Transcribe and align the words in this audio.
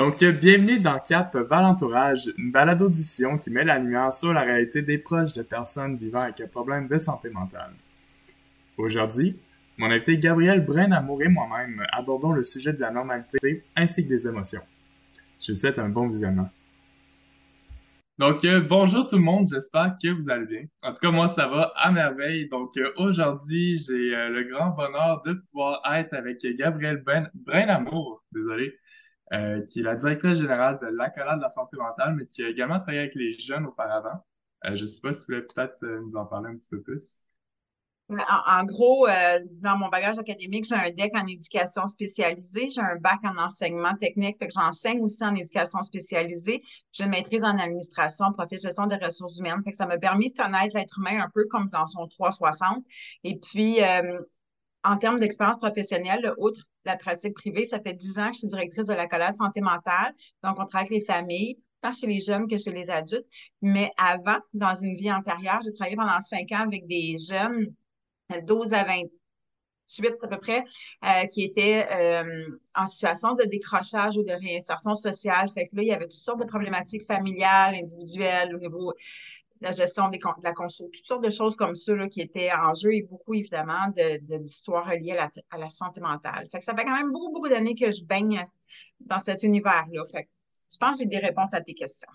Donc, 0.00 0.24
bienvenue 0.24 0.80
dans 0.80 0.98
Cap 0.98 1.36
Valentourage, 1.36 2.30
une 2.38 2.50
balado-diffusion 2.50 3.36
qui 3.36 3.50
met 3.50 3.64
la 3.64 3.78
lumière 3.78 4.14
sur 4.14 4.32
la 4.32 4.40
réalité 4.40 4.80
des 4.80 4.96
proches 4.96 5.34
de 5.34 5.42
personnes 5.42 5.98
vivant 5.98 6.22
avec 6.22 6.40
un 6.40 6.46
problème 6.46 6.88
de 6.88 6.96
santé 6.96 7.28
mentale. 7.28 7.74
Aujourd'hui, 8.78 9.38
mon 9.76 9.90
invité 9.90 10.18
Gabriel 10.18 10.64
Brin-Amour 10.64 11.22
et 11.24 11.28
moi-même 11.28 11.84
abordons 11.92 12.32
le 12.32 12.44
sujet 12.44 12.72
de 12.72 12.80
la 12.80 12.90
normalité 12.90 13.62
ainsi 13.76 14.04
que 14.04 14.08
des 14.08 14.26
émotions. 14.26 14.62
Je 15.38 15.52
vous 15.52 15.58
souhaite 15.58 15.78
un 15.78 15.90
bon 15.90 16.08
visionnement. 16.08 16.48
Donc, 18.18 18.42
euh, 18.46 18.62
bonjour 18.62 19.06
tout 19.06 19.16
le 19.16 19.22
monde, 19.22 19.48
j'espère 19.52 19.96
que 20.02 20.08
vous 20.08 20.30
allez 20.30 20.46
bien. 20.46 20.62
En 20.82 20.94
tout 20.94 21.00
cas, 21.00 21.10
moi, 21.10 21.28
ça 21.28 21.46
va 21.46 21.74
à 21.76 21.92
merveille. 21.92 22.48
Donc, 22.48 22.74
euh, 22.78 22.90
aujourd'hui, 22.96 23.78
j'ai 23.78 24.16
euh, 24.16 24.30
le 24.30 24.44
grand 24.44 24.70
bonheur 24.70 25.22
de 25.26 25.34
pouvoir 25.34 25.82
être 25.92 26.14
avec 26.14 26.38
Gabriel 26.56 27.04
Brin-Amour, 27.34 28.24
désolé, 28.32 28.78
euh, 29.32 29.62
qui 29.62 29.78
est 29.78 29.82
la 29.84 29.94
directrice 29.94 30.38
générale 30.38 30.80
de 30.82 30.86
l'Accolade 30.86 31.38
de 31.38 31.42
la 31.42 31.50
santé 31.50 31.76
mentale, 31.76 32.16
mais 32.16 32.26
qui 32.26 32.42
a 32.42 32.48
également 32.48 32.78
travaillé 32.78 32.98
avec 32.98 33.14
les 33.14 33.32
jeunes 33.32 33.64
auparavant. 33.64 34.24
Euh, 34.64 34.74
je 34.74 34.82
ne 34.82 34.88
sais 34.88 35.00
pas 35.00 35.12
si 35.12 35.20
vous 35.20 35.26
voulez 35.28 35.42
peut-être 35.42 35.76
euh, 35.84 36.00
nous 36.00 36.16
en 36.16 36.26
parler 36.26 36.50
un 36.50 36.56
petit 36.56 36.68
peu 36.68 36.80
plus. 36.80 37.26
En, 38.28 38.64
gros, 38.64 39.06
dans 39.06 39.76
mon 39.76 39.88
bagage 39.88 40.18
académique, 40.18 40.64
j'ai 40.64 40.74
un 40.74 40.90
DEC 40.90 41.12
en 41.14 41.28
éducation 41.28 41.86
spécialisée, 41.86 42.68
j'ai 42.68 42.80
un 42.80 42.96
bac 42.96 43.20
en 43.22 43.38
enseignement 43.38 43.94
technique, 43.94 44.36
fait 44.36 44.48
que 44.48 44.52
j'enseigne 44.52 45.00
aussi 45.00 45.22
en 45.22 45.32
éducation 45.36 45.80
spécialisée. 45.82 46.60
J'ai 46.90 47.04
une 47.04 47.10
maîtrise 47.10 47.44
en 47.44 47.56
administration, 47.56 48.32
profil 48.32 48.58
gestion 48.58 48.88
des 48.88 48.96
ressources 48.96 49.38
humaines, 49.38 49.62
fait 49.62 49.70
que 49.70 49.76
ça 49.76 49.86
m'a 49.86 49.96
permis 49.96 50.32
de 50.32 50.34
connaître 50.36 50.76
l'être 50.76 50.98
humain 50.98 51.22
un 51.22 51.30
peu 51.32 51.44
comme 51.52 51.68
dans 51.68 51.86
son 51.86 52.08
360. 52.08 52.84
Et 53.22 53.38
puis, 53.38 53.78
en 54.84 54.96
termes 54.96 55.18
d'expérience 55.18 55.58
professionnelle, 55.58 56.32
outre 56.38 56.62
la 56.84 56.96
pratique 56.96 57.34
privée, 57.34 57.66
ça 57.66 57.80
fait 57.80 57.92
dix 57.92 58.18
ans 58.18 58.28
que 58.28 58.34
je 58.34 58.38
suis 58.38 58.48
directrice 58.48 58.86
de 58.86 58.94
la 58.94 59.34
santé 59.34 59.60
mentale. 59.60 60.14
Donc, 60.42 60.56
on 60.58 60.66
travaille 60.66 60.88
avec 60.88 60.90
les 60.90 61.04
familles, 61.04 61.58
tant 61.80 61.92
chez 61.92 62.06
les 62.06 62.20
jeunes 62.20 62.46
que 62.46 62.56
chez 62.56 62.72
les 62.72 62.88
adultes. 62.88 63.26
Mais 63.62 63.90
avant, 63.96 64.38
dans 64.54 64.74
une 64.74 64.94
vie 64.94 65.12
antérieure, 65.12 65.60
j'ai 65.64 65.72
travaillé 65.72 65.96
pendant 65.96 66.20
cinq 66.20 66.50
ans 66.52 66.66
avec 66.66 66.86
des 66.86 67.16
jeunes, 67.18 67.74
12 68.46 68.72
à 68.72 68.84
28 68.84 69.10
à 70.22 70.28
peu 70.28 70.38
près, 70.38 70.64
euh, 71.04 71.26
qui 71.26 71.42
étaient 71.42 71.86
euh, 71.92 72.46
en 72.74 72.86
situation 72.86 73.34
de 73.34 73.44
décrochage 73.44 74.16
ou 74.16 74.22
de 74.22 74.32
réinsertion 74.32 74.94
sociale. 74.94 75.50
Fait 75.52 75.66
que 75.66 75.76
là, 75.76 75.82
il 75.82 75.88
y 75.88 75.92
avait 75.92 76.04
toutes 76.04 76.12
sortes 76.12 76.40
de 76.40 76.46
problématiques 76.46 77.06
familiales, 77.06 77.74
individuelles, 77.74 78.54
au 78.54 78.58
niveau 78.58 78.94
la 79.60 79.72
gestion 79.72 80.08
des, 80.08 80.18
de 80.18 80.42
la 80.44 80.52
conso, 80.52 80.88
toutes 80.92 81.06
sortes 81.06 81.24
de 81.24 81.30
choses 81.30 81.56
comme 81.56 81.74
ça 81.74 81.94
là, 81.94 82.08
qui 82.08 82.20
étaient 82.20 82.50
en 82.52 82.72
jeu 82.72 82.94
et 82.94 83.02
beaucoup, 83.02 83.34
évidemment, 83.34 83.92
d'histoires 84.22 84.86
de, 84.86 84.92
reliées 84.92 85.18
à 85.50 85.58
la, 85.58 85.68
santé 85.68 86.00
mentale. 86.00 86.48
Fait 86.50 86.58
que 86.58 86.64
ça 86.64 86.74
fait 86.74 86.84
quand 86.84 86.96
même 86.96 87.12
beaucoup, 87.12 87.32
beaucoup 87.32 87.48
d'années 87.48 87.74
que 87.74 87.90
je 87.90 88.04
baigne 88.04 88.46
dans 89.00 89.20
cet 89.20 89.42
univers-là. 89.42 90.04
Fait 90.10 90.24
que 90.24 90.28
je 90.72 90.76
pense 90.78 90.98
que 90.98 91.04
j'ai 91.04 91.08
des 91.08 91.18
réponses 91.18 91.52
à 91.52 91.60
tes 91.60 91.74
questions. 91.74 92.10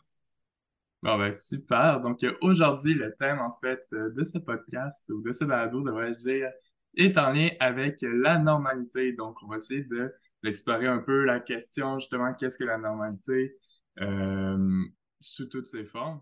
Bon, 1.04 1.20
ben, 1.20 1.34
super. 1.34 2.02
Donc, 2.02 2.26
aujourd'hui, 2.42 2.96
le 2.96 3.14
thème, 3.20 3.40
en 3.40 3.54
fait, 3.62 3.86
de 3.92 4.24
ce 4.24 4.40
podcast 4.40 5.08
ou 5.10 5.22
de 5.22 5.32
ce 5.32 5.46
balado, 5.46 5.82
devrais-je 5.82 6.50
est 6.98 7.18
en 7.18 7.32
lien 7.32 7.50
avec 7.60 7.98
la 8.02 8.40
normalité. 8.40 9.14
Donc, 9.14 9.38
on 9.44 9.48
va 9.48 9.58
essayer 9.58 9.84
de 9.84 10.14
d'explorer 10.44 10.86
un 10.86 11.00
peu 11.00 11.26
la 11.26 11.40
question, 11.40 11.98
justement, 11.98 12.34
qu'est-ce 12.36 12.58
que 12.58 12.64
la 12.64 12.78
normalité 12.78 13.58
euh, 14.00 14.84
sous 15.20 15.48
toutes 15.48 15.66
ses 15.66 15.86
formes? 15.86 16.22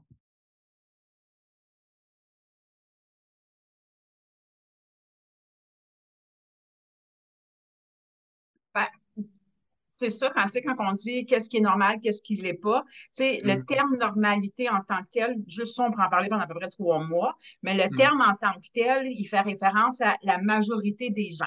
C'est 10.03 10.09
ça, 10.09 10.31
quand, 10.35 10.47
quand 10.65 10.89
on 10.89 10.93
dit 10.93 11.25
qu'est-ce 11.25 11.49
qui 11.49 11.57
est 11.57 11.61
normal, 11.61 11.99
qu'est-ce 12.01 12.21
qui 12.21 12.35
ne 12.35 12.43
l'est 12.43 12.53
pas. 12.53 12.83
Tu 13.15 13.23
le 13.23 13.55
mm. 13.55 13.65
terme 13.65 13.97
normalité 13.97 14.69
en 14.69 14.81
tant 14.81 15.01
que 15.03 15.09
tel, 15.11 15.35
juste 15.47 15.75
ça, 15.75 15.83
on 15.83 15.91
peut 15.91 16.01
en 16.01 16.09
parler 16.09 16.29
pendant 16.29 16.43
à 16.43 16.47
peu 16.47 16.55
près 16.55 16.69
trois 16.69 16.99
mois, 16.99 17.37
mais 17.61 17.73
le 17.73 17.85
mm. 17.85 17.95
terme 17.95 18.21
en 18.21 18.35
tant 18.35 18.59
que 18.59 18.67
tel, 18.73 19.07
il 19.07 19.25
fait 19.25 19.41
référence 19.41 20.01
à 20.01 20.15
la 20.23 20.37
majorité 20.39 21.09
des 21.09 21.31
gens. 21.31 21.45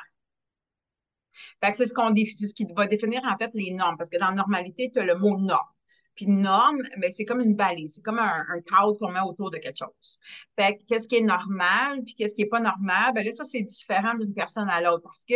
Fait 1.62 1.70
que 1.70 1.76
c'est 1.76 1.86
ce 1.86 1.92
qu'on 1.92 2.14
ce 2.14 2.54
qui 2.54 2.66
va 2.74 2.86
définir 2.86 3.20
en 3.24 3.36
fait 3.36 3.50
les 3.54 3.70
normes, 3.72 3.96
parce 3.98 4.08
que 4.08 4.18
dans 4.18 4.28
la 4.28 4.36
normalité, 4.36 4.90
tu 4.92 5.00
as 5.00 5.04
le 5.04 5.16
mot 5.16 5.36
norme. 5.38 5.66
Puis 6.14 6.26
norme, 6.26 6.78
ben, 6.96 7.12
c'est 7.12 7.26
comme 7.26 7.40
une 7.40 7.54
balise, 7.54 7.96
c'est 7.96 8.00
comme 8.00 8.18
un, 8.18 8.44
un 8.48 8.60
cadre 8.62 8.94
qu'on 8.98 9.12
met 9.12 9.20
autour 9.20 9.50
de 9.50 9.58
quelque 9.58 9.76
chose. 9.76 10.18
Fait 10.58 10.78
que 10.78 10.84
qu'est-ce 10.88 11.08
qui 11.08 11.16
est 11.16 11.20
normal, 11.20 12.02
puis 12.04 12.14
qu'est-ce 12.14 12.34
qui 12.34 12.42
est 12.42 12.48
pas 12.48 12.60
normal, 12.60 13.12
ben 13.14 13.24
là, 13.24 13.32
ça, 13.32 13.44
c'est 13.44 13.60
différent 13.60 14.14
d'une 14.14 14.32
personne 14.32 14.68
à 14.70 14.80
l'autre 14.80 15.02
parce 15.02 15.26
que 15.26 15.34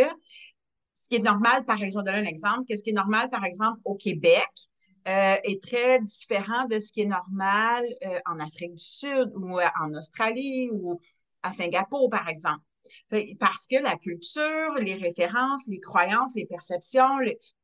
ce 1.00 1.08
qui 1.08 1.16
est 1.16 1.24
normal, 1.24 1.64
par 1.64 1.82
exemple, 1.82 2.06
je 2.06 2.12
donne 2.12 2.26
un 2.26 2.28
exemple, 2.28 2.66
qu'est-ce 2.68 2.82
qui 2.82 2.90
est 2.90 2.92
normal, 2.92 3.30
par 3.30 3.46
exemple, 3.46 3.80
au 3.86 3.94
Québec, 3.94 4.50
euh, 5.08 5.34
est 5.44 5.62
très 5.62 5.98
différent 5.98 6.66
de 6.66 6.78
ce 6.78 6.92
qui 6.92 7.00
est 7.00 7.06
normal 7.06 7.86
euh, 8.04 8.20
en 8.26 8.38
Afrique 8.38 8.74
du 8.74 8.84
Sud 8.84 9.32
ou 9.34 9.58
euh, 9.58 9.64
en 9.80 9.94
Australie 9.94 10.68
ou 10.70 11.00
à 11.42 11.52
Singapour, 11.52 12.10
par 12.10 12.28
exemple. 12.28 12.60
Parce 13.38 13.66
que 13.66 13.82
la 13.82 13.96
culture, 13.96 14.74
les 14.78 14.94
références, 14.94 15.66
les 15.68 15.80
croyances, 15.80 16.34
les 16.34 16.44
perceptions, 16.44 17.16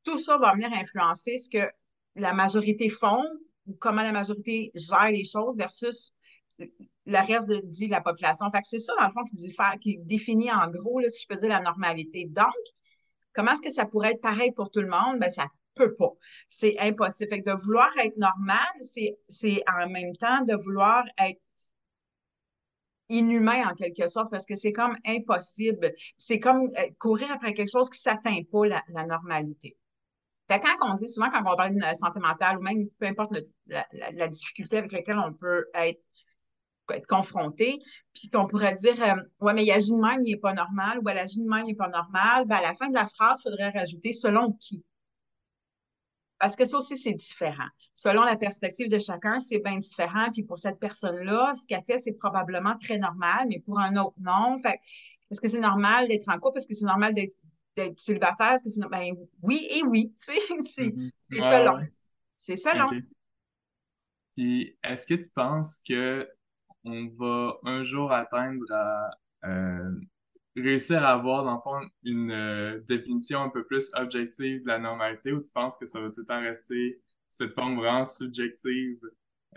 tout 0.03 0.19
ça 0.19 0.39
va 0.39 0.55
venir 0.55 0.71
influencer 0.73 1.37
ce 1.37 1.51
que 1.51 1.71
la 2.15 2.33
majorité 2.33 2.89
font 2.89 3.23
ou 3.67 3.75
comment 3.79 4.03
la 4.03 4.13
majorité 4.13 4.71
gère 4.75 5.11
les 5.11 5.25
choses 5.25 5.59
versus 5.59 6.15
le 6.59 7.27
reste 7.27 7.49
de 7.49 7.91
la 7.91 8.01
population. 8.01 8.51
Fait 8.51 8.63
que 8.63 8.69
c'est 8.69 8.79
ça, 8.79 8.95
dans 8.99 9.09
le 9.09 9.13
fond, 9.13 9.25
qui, 9.25 9.55
qui 9.83 9.99
définit 9.99 10.51
en 10.51 10.71
gros, 10.71 11.01
là, 11.01 11.11
si 11.11 11.25
je 11.25 11.29
peux 11.29 11.37
dire, 11.37 11.51
la 11.51 11.61
normalité. 11.61 12.25
Donc, 12.31 12.55
Comment 13.37 13.53
est-ce 13.53 13.63
que 13.63 13.71
ça 13.71 13.85
pourrait 13.85 14.13
être 14.13 14.23
pareil 14.23 14.51
pour 14.51 14.71
tout 14.71 14.81
le 14.81 14.89
monde? 14.89 15.21
Ben, 15.21 15.31
ça 15.31 15.47
peut 15.75 15.95
pas. 15.95 16.13
C'est 16.49 16.77
impossible. 16.79 17.31
Fait 17.31 17.43
que 17.43 17.51
de 17.51 17.57
vouloir 17.57 17.91
être 18.03 18.17
normal, 18.17 18.67
c'est 19.29 19.63
en 19.69 19.89
même 19.89 20.17
temps 20.17 20.43
de 20.43 20.55
vouloir 20.55 21.05
être 21.19 21.41
inhumain 23.09 23.69
en 23.69 23.75
quelque 23.75 24.09
sorte 24.09 24.31
parce 24.31 24.47
que 24.47 24.57
c'est 24.57 24.73
comme 24.73 24.97
impossible. 25.07 25.93
C'est 26.17 26.41
comme 26.41 26.63
euh, 26.63 26.89
courir 26.99 27.31
après 27.31 27.55
quelque 27.55 27.71
chose 27.71 27.91
qui 27.91 28.01
s'atteint 28.01 28.41
pas 28.51 28.67
la, 28.67 29.07
normalité. 29.07 29.77
Fait 30.49 30.61
quand 30.61 30.75
on 30.81 30.95
dit 30.95 31.09
souvent 31.09 31.31
quand 31.31 31.41
on 31.41 31.51
va 31.51 31.57
parler 31.57 31.77
de 31.77 31.97
santé 31.97 32.21
mentale 32.21 32.59
ou 32.59 32.63
même 32.63 32.89
peu 32.99 33.07
importe 33.07 33.37
la, 33.67 33.87
la, 33.93 34.29
difficulté 34.29 34.79
avec 34.79 34.93
laquelle 34.93 35.19
on 35.19 35.33
peut 35.33 35.67
être 35.75 36.01
être 36.95 37.07
confronté, 37.07 37.79
puis 38.15 38.29
qu'on 38.29 38.47
pourrait 38.47 38.75
dire 38.75 39.03
euh, 39.03 39.21
Ouais, 39.41 39.53
mais 39.53 39.65
il 39.65 39.71
agit 39.71 39.93
de 39.93 40.01
même, 40.01 40.21
il 40.25 40.33
n'est 40.33 40.41
pas 40.41 40.53
normal, 40.53 41.01
ou 41.01 41.09
elle 41.09 41.19
agit 41.19 41.41
de 41.41 41.49
même, 41.49 41.65
il 41.67 41.71
n'est 41.71 41.75
pas 41.75 41.89
normal, 41.89 42.47
ben, 42.47 42.57
à 42.57 42.63
la 42.63 42.75
fin 42.75 42.89
de 42.89 42.95
la 42.95 43.07
phrase, 43.07 43.41
il 43.41 43.51
faudrait 43.51 43.71
rajouter 43.71 44.13
selon 44.13 44.53
qui? 44.53 44.85
Parce 46.39 46.55
que 46.55 46.65
ça 46.65 46.77
aussi, 46.77 46.97
c'est 46.97 47.15
différent. 47.15 47.69
Selon 47.95 48.23
la 48.23 48.37
perspective 48.37 48.89
de 48.89 48.99
chacun, 48.99 49.41
c'est 49.41 49.59
bien 49.59 49.79
différent. 49.79 50.31
Puis 50.33 50.43
pour 50.43 50.59
cette 50.59 50.79
personne-là, 50.79 51.55
ce 51.55 51.67
qu'elle 51.67 51.83
fait, 51.87 51.99
c'est 51.99 52.13
probablement 52.13 52.77
très 52.79 52.99
normal, 52.99 53.47
mais 53.49 53.61
pour 53.61 53.81
un 53.81 53.97
autre, 53.97 54.17
non. 54.21 54.59
Fait 54.61 54.79
est-ce 55.31 55.41
que 55.41 55.49
c'est 55.49 55.59
normal 55.59 56.09
d'être 56.09 56.29
en 56.29 56.39
couple? 56.39 56.59
Est-ce 56.59 56.69
que 56.69 56.75
c'est 56.75 56.85
normal 56.85 57.15
d'être 57.15 57.35
célibataire? 57.99 58.53
Est-ce 58.53 58.65
que 58.65 58.71
c'est 58.71 58.81
ben, 58.89 59.15
oui 59.43 59.67
et 59.71 59.83
oui. 59.83 60.13
c'est 60.17 60.35
mm-hmm. 60.35 61.11
selon. 61.31 61.79
C'est 62.39 62.57
selon. 62.57 62.91
Puis 64.37 64.77
est-ce 64.85 65.07
que 65.07 65.15
tu 65.15 65.31
penses 65.35 65.81
que 65.89 66.29
on 66.87 67.09
va 67.19 67.59
un 67.65 67.83
jour 67.83 68.13
atteindre 68.13 68.65
à 68.71 69.11
euh, 69.45 69.91
réussir 70.57 71.05
à 71.05 71.13
avoir, 71.13 71.45
dans 71.45 71.57
le 71.57 71.61
fond, 71.61 71.81
une 72.05 72.31
euh, 72.31 72.81
définition 72.89 73.43
un 73.43 73.51
peu 73.51 73.65
plus 73.65 73.91
objective 73.95 74.63
de 74.63 74.69
la 74.69 74.79
normalité 74.79 75.33
ou 75.33 75.43
tu 75.43 75.51
penses 75.53 75.77
que 75.77 75.87
ça 75.87 76.01
va 76.01 76.09
tout 76.09 76.21
le 76.21 76.27
temps 76.27 76.41
rester 76.41 77.01
cette 77.31 77.53
forme 77.55 77.77
vraiment 77.77 78.07
subjective 78.07 79.01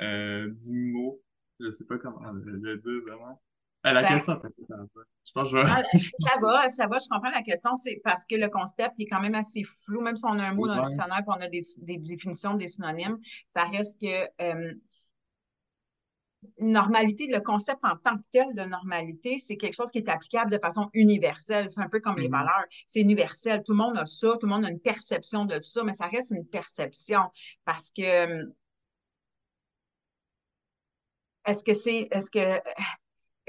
euh, 0.02 0.50
du 0.52 0.92
mot? 0.92 1.22
Je 1.60 1.70
sais 1.70 1.86
pas 1.86 1.98
comment 1.98 2.32
le 2.32 2.78
dire 2.78 3.02
vraiment. 3.06 3.42
la 3.84 4.02
ben, 4.02 4.08
question, 4.08 4.42
je 4.44 5.32
pense 5.34 5.52
que 5.52 5.58
je 5.58 5.64
ah, 5.66 5.82
Ça 5.94 6.40
va, 6.42 6.70
ça 6.70 6.88
va, 6.88 6.98
je 6.98 7.08
comprends 7.10 7.32
la 7.32 7.44
question, 7.44 7.72
parce 8.04 8.26
que 8.26 8.36
le 8.36 8.50
concept 8.50 8.94
est 9.00 9.06
quand 9.06 9.22
même 9.22 9.36
assez 9.36 9.64
flou, 9.64 10.02
même 10.02 10.16
si 10.16 10.26
on 10.26 10.40
a 10.40 10.44
un 10.46 10.54
mot 10.54 10.68
dans 10.68 10.78
le 10.78 10.82
dictionnaire 10.82 11.20
et 11.20 11.24
on 11.28 11.42
a 11.42 11.48
des, 11.48 11.62
des, 11.82 11.98
définitions, 11.98 12.56
des 12.56 12.68
synonymes, 12.68 13.20
ça 13.56 13.66
reste 13.66 14.02
que 14.02 14.74
normalité, 16.60 17.28
le 17.28 17.40
concept 17.42 17.80
en 17.84 17.96
tant 17.98 18.18
que 18.18 18.24
tel 18.32 18.54
de 18.54 18.62
normalité, 18.64 19.40
c'est 19.40 19.58
quelque 19.58 19.76
chose 19.76 19.92
qui 19.92 20.00
est 20.00 20.10
applicable 20.10 20.52
de 20.52 20.58
façon 20.58 20.90
universelle. 20.94 21.70
C'est 21.70 21.82
un 21.82 21.90
peu 21.90 22.00
comme 22.00 22.18
les 22.18 22.28
mm-hmm. 22.28 22.32
valeurs. 22.32 22.66
C'est 22.88 23.02
universel. 23.02 23.64
Tout 23.64 23.74
le 23.74 23.78
monde 23.78 23.98
a 23.98 24.06
ça, 24.06 24.30
tout 24.40 24.48
le 24.48 24.54
monde 24.54 24.66
a 24.66 24.70
une 24.70 24.80
perception 24.80 25.46
de 25.46 25.60
ça, 25.60 25.84
mais 25.84 25.94
ça 25.94 26.08
reste 26.08 26.32
une 26.32 26.46
perception 26.46 27.22
parce 27.66 27.92
que 27.92 28.48
est-ce 31.46 31.64
que 31.64 31.74
c'est, 31.74 32.08
est-ce 32.12 32.30
que, 32.30 32.62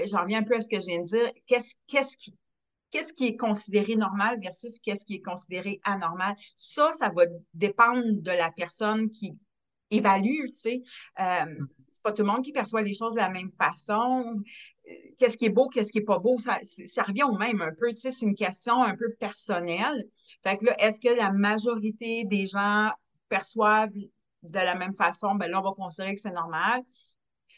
j'en 0.06 0.22
reviens 0.22 0.40
un 0.40 0.44
peu 0.44 0.56
à 0.56 0.60
ce 0.60 0.68
que 0.68 0.80
je 0.80 0.86
viens 0.86 1.00
de 1.00 1.04
dire, 1.04 1.32
qu'est-ce, 1.46 1.74
qu'est-ce 1.86 2.16
qui, 2.16 2.34
qu'est-ce 2.90 3.12
qui 3.12 3.26
est 3.26 3.36
considéré 3.36 3.96
normal 3.96 4.38
versus 4.40 4.78
qu'est-ce 4.80 5.04
qui 5.04 5.16
est 5.16 5.22
considéré 5.22 5.80
anormal? 5.84 6.34
Ça, 6.56 6.92
ça 6.94 7.10
va 7.10 7.24
dépendre 7.54 8.04
de 8.06 8.30
la 8.30 8.50
personne 8.50 9.10
qui 9.10 9.36
évalue, 9.90 10.46
tu 10.48 10.54
sais. 10.54 10.82
Euh, 11.20 11.66
c'est 12.00 12.08
pas 12.08 12.12
tout 12.12 12.22
le 12.22 12.28
monde 12.28 12.42
qui 12.42 12.52
perçoit 12.52 12.80
les 12.80 12.94
choses 12.94 13.12
de 13.12 13.18
la 13.18 13.28
même 13.28 13.50
façon. 13.52 14.42
Qu'est-ce 15.18 15.36
qui 15.36 15.44
est 15.44 15.50
beau, 15.50 15.68
qu'est-ce 15.68 15.92
qui 15.92 15.98
est 15.98 16.02
pas 16.02 16.18
beau, 16.18 16.38
ça, 16.38 16.58
revient 17.02 17.24
au 17.24 17.36
même 17.36 17.60
un 17.60 17.72
peu. 17.78 17.90
Tu 17.90 17.96
sais, 17.96 18.10
c'est 18.10 18.24
une 18.24 18.34
question 18.34 18.82
un 18.82 18.96
peu 18.96 19.12
personnelle. 19.18 20.06
Fait 20.42 20.56
que 20.56 20.64
là, 20.64 20.74
est-ce 20.80 20.98
que 20.98 21.14
la 21.14 21.30
majorité 21.30 22.24
des 22.24 22.46
gens 22.46 22.90
perçoivent 23.28 23.92
de 23.92 24.58
la 24.58 24.74
même 24.74 24.94
façon, 24.94 25.34
ben 25.34 25.50
là, 25.50 25.60
on 25.60 25.62
va 25.62 25.72
considérer 25.72 26.14
que 26.14 26.20
c'est 26.22 26.32
normal. 26.32 26.82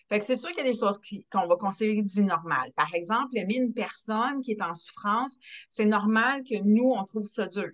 Fait 0.08 0.18
que 0.18 0.24
c'est 0.24 0.36
sûr 0.36 0.50
qu'il 0.50 0.58
y 0.58 0.68
a 0.68 0.72
des 0.72 0.78
choses 0.78 0.98
qu'on 1.30 1.46
va 1.46 1.56
considérer 1.56 2.02
d'inormales. 2.02 2.72
Par 2.72 2.92
exemple, 2.94 3.38
aimer 3.38 3.58
une 3.58 3.72
personne 3.72 4.42
qui 4.42 4.52
est 4.52 4.62
en 4.62 4.74
souffrance, 4.74 5.36
c'est 5.70 5.86
normal 5.86 6.42
que 6.42 6.60
nous, 6.64 6.90
on 6.90 7.04
trouve 7.04 7.26
ça 7.26 7.46
dur. 7.46 7.70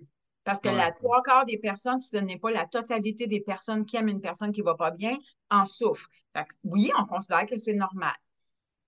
Parce 0.48 0.62
que 0.62 0.70
la 0.70 0.92
trois 0.92 1.22
quarts 1.22 1.44
des 1.44 1.58
personnes, 1.58 1.98
si 1.98 2.08
ce 2.08 2.16
n'est 2.16 2.38
pas 2.38 2.50
la 2.50 2.64
totalité 2.64 3.26
des 3.26 3.40
personnes 3.40 3.84
qui 3.84 3.98
aiment 3.98 4.08
une 4.08 4.22
personne 4.22 4.50
qui 4.50 4.60
ne 4.60 4.64
va 4.64 4.76
pas 4.76 4.90
bien, 4.90 5.14
en 5.50 5.66
souffrent. 5.66 6.08
Fait 6.34 6.44
que, 6.44 6.54
oui, 6.64 6.90
on 6.98 7.04
considère 7.04 7.44
que 7.44 7.58
c'est 7.58 7.74
normal. 7.74 8.14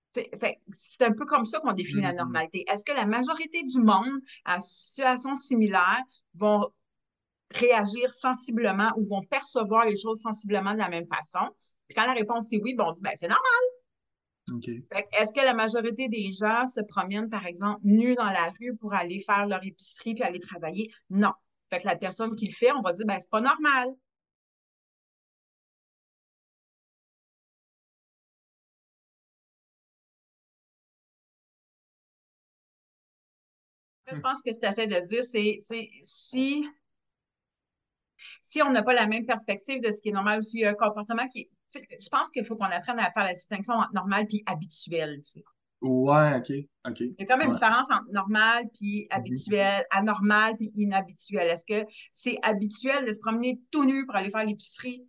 C'est 0.09 1.03
un 1.03 1.13
peu 1.13 1.27
comme 1.27 1.45
ça 1.45 1.59
qu'on 1.59 1.73
définit 1.73 2.01
la 2.01 2.13
mm-hmm. 2.13 2.17
normalité. 2.17 2.65
Est-ce 2.67 2.83
que 2.83 2.93
la 2.93 3.05
majorité 3.05 3.61
du 3.61 3.79
monde, 3.79 4.21
à 4.43 4.59
situation 4.59 5.35
similaire, 5.35 6.01
vont 6.33 6.67
réagir 7.51 8.11
sensiblement 8.11 8.91
ou 8.97 9.05
vont 9.05 9.21
percevoir 9.21 9.85
les 9.85 9.97
choses 9.97 10.19
sensiblement 10.19 10.73
de 10.73 10.79
la 10.79 10.89
même 10.89 11.05
façon? 11.05 11.47
Puis 11.87 11.95
quand 11.95 12.07
la 12.07 12.13
réponse 12.13 12.51
est 12.53 12.59
oui, 12.63 12.73
bon, 12.73 12.85
on 12.87 12.91
dit, 12.91 13.01
ben, 13.03 13.13
c'est 13.15 13.27
normal. 13.27 13.61
Est-ce 15.11 15.31
que 15.31 15.45
la 15.45 15.53
majorité 15.53 16.07
des 16.07 16.31
gens 16.31 16.65
se 16.65 16.81
promènent, 16.81 17.29
par 17.29 17.45
exemple, 17.45 17.81
nus 17.83 18.15
dans 18.15 18.25
la 18.25 18.51
rue 18.59 18.75
pour 18.75 18.95
aller 18.95 19.19
faire 19.19 19.45
leur 19.45 19.63
épicerie 19.63 20.15
puis 20.15 20.23
aller 20.23 20.39
travailler? 20.39 20.91
Non. 21.11 21.33
Fait 21.71 21.79
que 21.79 21.87
la 21.87 21.95
personne 21.95 22.35
qui 22.35 22.47
le 22.47 22.53
fait, 22.53 22.71
on 22.73 22.81
va 22.81 22.91
dire, 22.91 23.05
ben, 23.05 23.19
c'est 23.19 23.29
pas 23.29 23.41
normal. 23.41 23.89
Je 34.07 34.15
hmm. 34.17 34.21
pense 34.21 34.41
que 34.41 34.51
ce 34.51 34.59
que 34.59 34.65
tu 34.65 34.71
essaies 34.71 34.87
de 34.87 34.99
dire, 35.07 35.23
c'est 35.23 35.61
si 36.03 36.67
si 38.43 38.61
on 38.61 38.69
n'a 38.71 38.83
pas 38.83 38.93
la 38.93 39.07
même 39.07 39.25
perspective 39.25 39.81
de 39.81 39.91
ce 39.91 40.01
qui 40.01 40.09
est 40.09 40.11
normal 40.11 40.39
aussi, 40.39 40.65
un 40.65 40.73
comportement 40.73 41.27
qui 41.27 41.49
je 41.73 42.09
pense 42.09 42.29
qu'il 42.31 42.45
faut 42.45 42.57
qu'on 42.57 42.65
apprenne 42.65 42.99
à 42.99 43.11
faire 43.11 43.23
la 43.23 43.33
distinction 43.33 43.75
entre 43.75 43.93
normal 43.93 44.27
et 44.29 44.43
habituel. 44.45 45.21
Tu 45.21 45.39
Ouais, 45.81 46.35
OK. 46.37 46.51
OK. 46.87 46.99
Il 46.99 47.15
y 47.17 47.23
a 47.23 47.25
quand 47.25 47.37
même 47.37 47.47
une 47.47 47.53
différence 47.53 47.89
entre 47.89 48.11
normal 48.11 48.65
puis 48.73 49.07
mhm. 49.09 49.17
habituel, 49.17 49.85
anormal 49.89 50.55
puis 50.57 50.71
inhabituel. 50.75 51.47
Est-ce 51.47 51.65
que 51.65 51.89
c'est 52.11 52.37
habituel 52.43 53.05
de 53.05 53.11
se 53.11 53.19
promener 53.19 53.59
tout 53.71 53.85
nu 53.85 54.05
pour 54.05 54.15
aller 54.15 54.29
faire 54.29 54.45
l'épicerie? 54.45 55.03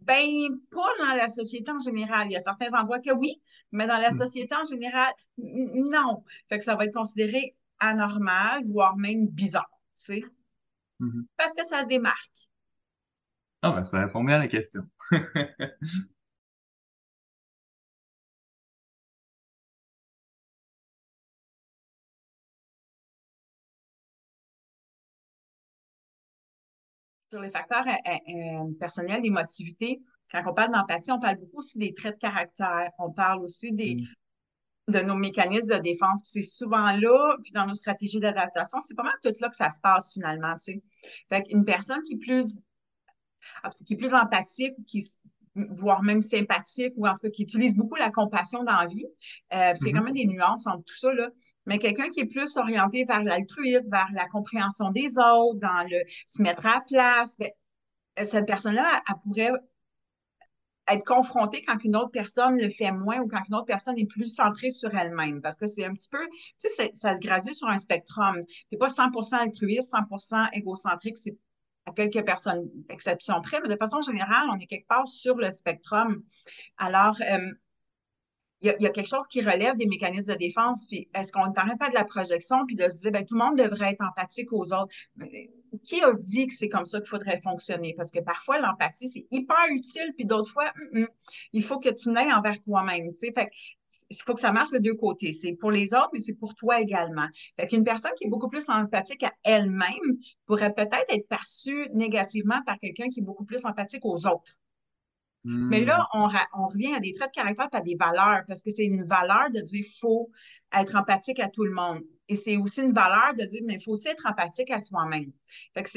Ben, 0.00 0.58
pas 0.70 0.88
dans 0.98 1.16
la 1.16 1.28
société 1.28 1.70
en 1.70 1.78
général. 1.78 2.28
Il 2.28 2.32
y 2.32 2.36
a 2.36 2.40
certains 2.40 2.72
endroits 2.78 3.00
que 3.00 3.12
oui, 3.12 3.40
mais 3.72 3.86
dans 3.86 3.98
la 3.98 4.10
mhm. 4.10 4.18
société 4.18 4.54
en 4.54 4.64
général, 4.64 5.12
non. 5.38 6.22
Fait 6.48 6.58
que 6.58 6.64
ça 6.64 6.76
va 6.76 6.84
être 6.84 6.94
considéré 6.94 7.56
anormal, 7.80 8.62
voire 8.66 8.96
même 8.96 9.26
bizarre, 9.26 9.70
tu 9.96 10.04
sais. 10.04 10.24
Mhm. 11.00 11.26
Parce 11.36 11.54
que 11.54 11.64
ça 11.64 11.82
se 11.82 11.88
démarque. 11.88 12.50
Ah, 13.62 13.72
ben, 13.72 13.84
ça 13.84 14.00
répond 14.00 14.22
bien 14.22 14.36
à 14.36 14.38
la 14.38 14.48
question. 14.48 14.82
Sur 27.28 27.40
les 27.40 27.50
facteurs 27.50 27.84
euh, 27.86 28.10
euh, 28.12 28.72
personnels, 28.80 29.22
l'émotivité, 29.22 30.00
quand 30.32 30.42
on 30.46 30.54
parle 30.54 30.72
d'empathie, 30.72 31.12
on 31.12 31.20
parle 31.20 31.36
beaucoup 31.36 31.58
aussi 31.58 31.78
des 31.78 31.92
traits 31.92 32.14
de 32.14 32.18
caractère. 32.18 32.90
On 32.98 33.10
parle 33.10 33.42
aussi 33.42 33.72
des, 33.72 33.96
mm. 33.96 34.92
de 34.92 35.00
nos 35.00 35.14
mécanismes 35.14 35.76
de 35.76 35.82
défense. 35.82 36.22
c'est 36.24 36.42
souvent 36.42 36.92
là, 36.92 37.36
puis 37.42 37.52
dans 37.52 37.66
nos 37.66 37.74
stratégies 37.74 38.20
d'adaptation, 38.20 38.80
c'est 38.80 38.94
pas 38.94 39.02
mal 39.02 39.12
tout 39.22 39.32
là 39.40 39.48
que 39.48 39.56
ça 39.56 39.70
se 39.70 39.80
passe 39.80 40.12
finalement. 40.12 40.56
Tu 40.56 40.82
Fait 41.28 41.42
qu'une 41.42 41.64
personne 41.64 42.02
qui 42.02 42.14
est 42.14 42.18
plus 42.18 42.60
qui 43.86 43.94
est 43.94 43.96
plus 43.96 44.14
empathique, 44.14 44.74
qui, 44.86 45.04
voire 45.54 46.02
même 46.02 46.22
sympathique, 46.22 46.92
ou 46.96 47.06
en 47.06 47.12
tout 47.12 47.20
cas 47.22 47.30
qui 47.30 47.42
utilise 47.42 47.74
beaucoup 47.74 47.96
la 47.96 48.10
compassion 48.10 48.64
dans 48.64 48.80
la 48.80 48.86
vie. 48.86 49.04
Euh, 49.06 49.70
parce 49.70 49.80
qu'il 49.80 49.88
y 49.88 49.94
a 49.94 49.98
quand 49.98 50.04
même 50.04 50.14
des 50.14 50.26
nuances 50.26 50.66
entre 50.66 50.84
tout 50.84 50.96
ça, 50.96 51.12
là. 51.12 51.28
Mais 51.68 51.78
quelqu'un 51.78 52.08
qui 52.08 52.20
est 52.20 52.26
plus 52.26 52.56
orienté 52.56 53.04
vers 53.04 53.22
l'altruisme, 53.22 53.90
vers 53.92 54.08
la 54.12 54.26
compréhension 54.26 54.90
des 54.90 55.18
autres, 55.18 55.60
dans 55.60 55.86
le 55.88 56.02
se 56.26 56.40
mettre 56.42 56.64
à 56.64 56.76
la 56.76 56.80
place, 56.80 57.36
ben, 57.38 57.50
cette 58.26 58.46
personne-là, 58.46 59.02
elle, 59.06 59.14
pourrait 59.22 59.52
être 60.88 61.04
confrontée 61.04 61.62
quand 61.66 61.84
une 61.84 61.94
autre 61.94 62.10
personne 62.10 62.58
le 62.58 62.70
fait 62.70 62.90
moins 62.90 63.18
ou 63.18 63.28
quand 63.28 63.42
une 63.46 63.54
autre 63.54 63.66
personne 63.66 63.98
est 63.98 64.06
plus 64.06 64.34
centrée 64.34 64.70
sur 64.70 64.94
elle-même. 64.94 65.42
Parce 65.42 65.58
que 65.58 65.66
c'est 65.66 65.84
un 65.84 65.92
petit 65.92 66.08
peu, 66.08 66.26
tu 66.58 66.70
sais, 66.74 66.90
ça 66.94 67.14
se 67.14 67.20
gradue 67.20 67.52
sur 67.52 67.68
un 67.68 67.76
spectrum. 67.76 68.42
Tu 68.72 68.78
pas 68.78 68.88
100% 68.88 69.36
altruiste, 69.36 69.92
100% 69.92 70.48
égocentrique, 70.54 71.18
c'est 71.18 71.36
à 71.84 71.92
quelques 71.92 72.24
personnes, 72.24 72.68
exceptions 72.88 73.40
près, 73.42 73.60
mais 73.62 73.68
de 73.68 73.76
façon 73.76 74.00
générale, 74.00 74.48
on 74.50 74.56
est 74.56 74.66
quelque 74.66 74.86
part 74.86 75.06
sur 75.06 75.36
le 75.36 75.50
spectrum. 75.52 76.22
Alors, 76.78 77.16
euh, 77.30 77.52
il 78.60 78.74
y, 78.80 78.86
a, 78.86 78.90
quelque 78.90 79.06
chose 79.06 79.26
qui 79.30 79.40
relève 79.40 79.76
des 79.76 79.86
mécanismes 79.86 80.32
de 80.32 80.38
défense, 80.38 80.86
puis 80.86 81.08
est-ce 81.14 81.30
qu'on 81.30 81.46
n'arrête 81.50 81.78
pas 81.78 81.90
de 81.90 81.94
la 81.94 82.04
projection, 82.04 82.66
puis 82.66 82.74
de 82.74 82.88
se 82.88 83.02
dire, 83.02 83.12
ben, 83.12 83.24
tout 83.24 83.34
le 83.34 83.44
monde 83.44 83.56
devrait 83.56 83.92
être 83.92 84.02
empathique 84.02 84.52
aux 84.52 84.72
autres? 84.72 84.92
qui 85.84 86.02
a 86.02 86.12
dit 86.14 86.46
que 86.46 86.54
c'est 86.54 86.68
comme 86.68 86.84
ça 86.84 86.98
qu'il 86.98 87.08
faudrait 87.08 87.40
fonctionner? 87.42 87.94
Parce 87.96 88.10
que 88.10 88.20
parfois, 88.20 88.58
l'empathie, 88.58 89.08
c'est 89.08 89.26
hyper 89.30 89.56
utile, 89.70 90.12
puis 90.16 90.24
d'autres 90.24 90.50
fois, 90.50 90.72
hum, 90.94 91.02
hum, 91.02 91.08
il 91.52 91.62
faut 91.62 91.78
que 91.78 91.90
tu 91.90 92.10
n'ailles 92.10 92.32
envers 92.32 92.60
toi-même. 92.60 93.10
Tu 93.12 93.18
sais? 93.18 93.34
Il 94.10 94.16
faut 94.24 94.34
que 94.34 94.40
ça 94.40 94.52
marche 94.52 94.70
de 94.72 94.78
deux 94.78 94.94
côtés. 94.94 95.32
C'est 95.32 95.52
pour 95.52 95.70
les 95.70 95.94
autres, 95.94 96.10
mais 96.12 96.20
c'est 96.20 96.34
pour 96.34 96.54
toi 96.54 96.80
également. 96.80 97.26
Fait 97.58 97.66
qu'une 97.66 97.84
personne 97.84 98.12
qui 98.16 98.24
est 98.24 98.30
beaucoup 98.30 98.48
plus 98.48 98.68
empathique 98.68 99.22
à 99.22 99.32
elle-même 99.44 100.18
pourrait 100.46 100.74
peut-être 100.74 101.06
être 101.08 101.28
perçue 101.28 101.88
négativement 101.92 102.62
par 102.66 102.78
quelqu'un 102.78 103.08
qui 103.08 103.20
est 103.20 103.24
beaucoup 103.24 103.44
plus 103.44 103.64
empathique 103.64 104.04
aux 104.04 104.26
autres. 104.26 104.56
Mais 105.44 105.84
là, 105.84 106.06
hmm. 106.12 106.28
on, 106.54 106.66
revient 106.66 106.94
à 106.94 107.00
des 107.00 107.12
traits 107.12 107.30
de 107.30 107.40
caractère 107.40 107.70
pas 107.70 107.78
à 107.78 107.80
des 107.80 107.94
valeurs, 107.94 108.42
parce 108.46 108.62
que 108.62 108.70
c'est 108.70 108.84
une 108.84 109.04
valeur 109.04 109.50
de 109.50 109.60
dire 109.60 109.82
qu'il 109.84 109.98
faut 109.98 110.30
être 110.72 110.96
empathique 110.96 111.40
à 111.40 111.48
tout 111.48 111.64
le 111.64 111.72
monde. 111.72 112.02
Et 112.28 112.36
c'est 112.36 112.56
aussi 112.56 112.82
une 112.82 112.92
valeur 112.92 113.34
de 113.38 113.44
dire, 113.44 113.62
mais 113.64 113.74
il 113.74 113.82
faut 113.82 113.92
aussi 113.92 114.08
être 114.08 114.26
empathique 114.26 114.70
à 114.70 114.80
soi-même. 114.80 115.32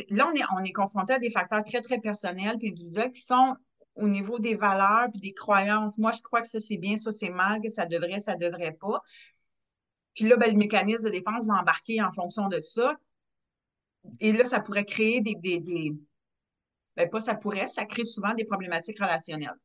là, 0.10 0.32
on 0.32 0.36
est, 0.36 0.44
on 0.56 0.64
est 0.64 0.72
confronté 0.72 1.14
à 1.14 1.20
des 1.20 1.32
facteurs 1.32 1.64
très, 1.64 1.82
très 1.82 2.00
personnels 2.00 2.58
et 2.62 2.70
individuels 2.70 3.12
qui 3.12 3.22
sont 3.22 3.56
au 3.96 4.08
niveau 4.08 4.40
des 4.40 4.56
valeurs 4.56 5.10
et 5.14 5.20
des 5.20 5.34
croyances. 5.34 5.98
Moi, 5.98 6.12
je 6.14 6.22
crois 6.22 6.42
que 6.42 6.48
ça, 6.48 6.60
c'est 6.60 6.78
bien, 6.78 6.96
ça, 6.96 7.12
c'est 7.12 7.30
mal, 7.30 7.62
que 7.62 7.70
ça 7.70 7.86
devrait, 7.86 8.20
ça 8.20 8.36
devrait 8.36 8.78
pas. 8.80 9.02
Puis 10.14 10.26
là, 10.26 10.38
ben, 10.38 10.52
le 10.52 10.58
mécanisme 10.58 11.06
de 11.06 11.10
défense 11.10 11.46
va 11.46 11.56
embarquer 11.56 12.02
en 12.02 12.12
fonction 12.12 12.48
de 12.48 12.62
ça. 12.62 12.96
Et 14.20 14.32
là, 14.32 14.46
ça 14.46 14.60
pourrait 14.60 14.86
créer 14.86 15.22
des, 15.22 15.36
des, 15.36 15.60
des 15.60 15.94
ben, 17.04 17.10
pas 17.10 17.20
ça 17.20 17.36
pourrait, 17.36 17.68
ça 17.68 17.86
crée 17.86 18.04
souvent 18.04 18.34
des 18.34 18.46
problématiques 18.46 19.00
relationnelles. 19.00 19.58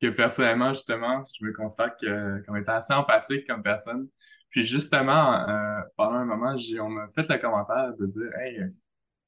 Que 0.00 0.08
personnellement, 0.08 0.72
justement, 0.72 1.24
je 1.38 1.44
me 1.44 1.52
constate 1.52 1.98
que, 2.00 2.44
comme 2.46 2.56
étant 2.56 2.74
assez 2.74 2.94
empathique 2.94 3.46
comme 3.46 3.62
personne. 3.62 4.08
Puis 4.50 4.66
justement, 4.66 5.48
euh, 5.48 5.80
pendant 5.96 6.16
un 6.16 6.24
moment, 6.24 6.56
on 6.80 6.88
m'a 6.88 7.08
fait 7.14 7.28
le 7.28 7.38
commentaire 7.38 7.94
de 7.98 8.06
dire 8.06 8.30
Hey, 8.38 8.60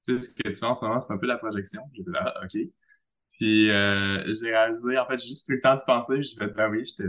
tu 0.05 0.21
sais, 0.21 0.21
ce 0.21 0.35
que 0.35 0.49
tu 0.49 0.55
fais 0.55 0.67
en 0.67 0.75
ce 0.75 0.85
moment, 0.85 1.01
c'est 1.01 1.13
un 1.13 1.19
peu 1.19 1.27
la 1.27 1.39
projection. 1.39 1.83
J'ai 1.95 2.03
dit 2.03 2.11
là, 2.11 2.35
OK. 2.43 2.57
Puis 3.33 3.71
euh, 3.71 4.33
j'ai 4.35 4.51
réalisé, 4.51 4.99
en 4.99 5.07
fait, 5.07 5.19
j'ai 5.19 5.29
juste 5.29 5.47
pris 5.47 5.57
le 5.57 5.61
temps 5.61 5.75
de 5.75 5.81
penser, 5.87 6.23
j'ai 6.23 6.37
fait, 6.37 6.49
ben 6.49 6.71
oui, 6.71 6.87
c'était, 6.87 7.09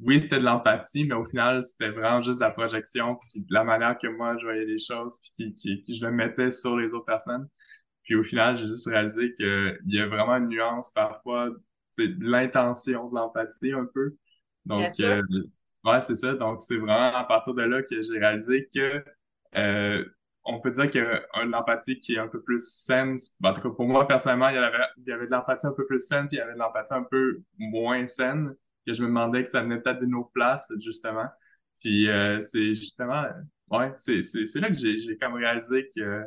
oui, 0.00 0.22
c'était 0.22 0.38
de 0.38 0.44
l'empathie, 0.44 1.04
mais 1.04 1.14
au 1.14 1.24
final, 1.24 1.64
c'était 1.64 1.90
vraiment 1.90 2.22
juste 2.22 2.38
de 2.38 2.44
la 2.44 2.50
projection, 2.50 3.16
puis 3.16 3.40
de 3.40 3.52
la 3.52 3.64
manière 3.64 3.98
que 3.98 4.06
moi, 4.06 4.36
je 4.38 4.44
voyais 4.44 4.64
les 4.64 4.78
choses, 4.78 5.18
puis 5.36 5.54
que 5.54 5.94
je 5.94 6.04
le 6.04 6.12
mettais 6.12 6.50
sur 6.50 6.76
les 6.76 6.92
autres 6.94 7.06
personnes. 7.06 7.48
Puis 8.08 8.16
au 8.16 8.24
final, 8.24 8.56
j'ai 8.56 8.66
juste 8.66 8.88
réalisé 8.88 9.34
qu'il 9.34 9.78
y 9.88 10.00
a 10.00 10.06
vraiment 10.06 10.36
une 10.36 10.48
nuance 10.48 10.90
parfois, 10.92 11.50
c'est 11.92 12.08
de 12.08 12.24
l'intention 12.24 13.10
de 13.10 13.14
l'empathie 13.14 13.72
un 13.72 13.84
peu. 13.84 14.16
Donc, 14.64 14.88
euh, 15.00 15.22
ouais, 15.84 16.00
c'est 16.00 16.16
ça. 16.16 16.32
Donc, 16.32 16.62
c'est 16.62 16.78
vraiment 16.78 17.14
à 17.14 17.24
partir 17.24 17.52
de 17.52 17.60
là 17.60 17.82
que 17.82 18.02
j'ai 18.02 18.18
réalisé 18.18 18.66
que 18.74 19.04
euh, 19.56 20.06
on 20.42 20.58
peut 20.58 20.70
dire 20.70 20.90
qu'il 20.90 21.02
y 21.02 21.04
a 21.04 21.22
une 21.42 21.54
empathie 21.54 22.00
qui 22.00 22.14
est 22.14 22.18
un 22.18 22.28
peu 22.28 22.40
plus 22.40 22.66
saine. 22.66 23.18
En 23.44 23.52
tout 23.52 23.60
cas, 23.60 23.68
pour 23.68 23.86
moi, 23.86 24.08
personnellement, 24.08 24.48
il 24.48 24.54
y 24.54 24.58
avait, 24.58 24.78
il 24.96 25.06
y 25.06 25.12
avait 25.12 25.26
de 25.26 25.32
l'empathie 25.32 25.66
un 25.66 25.72
peu 25.72 25.84
plus 25.84 26.00
saine, 26.00 26.28
puis 26.28 26.38
il 26.38 26.40
y 26.40 26.42
avait 26.42 26.54
de 26.54 26.58
l'empathie 26.58 26.94
un 26.94 27.02
peu 27.02 27.42
moins 27.58 28.06
saine, 28.06 28.54
que 28.86 28.94
je 28.94 29.02
me 29.02 29.08
demandais 29.08 29.42
que 29.42 29.50
ça 29.50 29.60
venait 29.60 29.82
peut-être 29.82 30.00
de 30.00 30.06
nos 30.06 30.24
places, 30.24 30.72
justement. 30.80 31.26
Puis 31.78 32.08
euh, 32.08 32.40
c'est 32.40 32.74
justement, 32.74 33.26
ouais, 33.70 33.92
c'est, 33.98 34.22
là 34.54 34.70
que 34.70 34.78
j'ai, 34.78 34.98
j'ai 34.98 35.18
comme 35.18 35.34
réalisé 35.34 35.92
que 35.94 36.24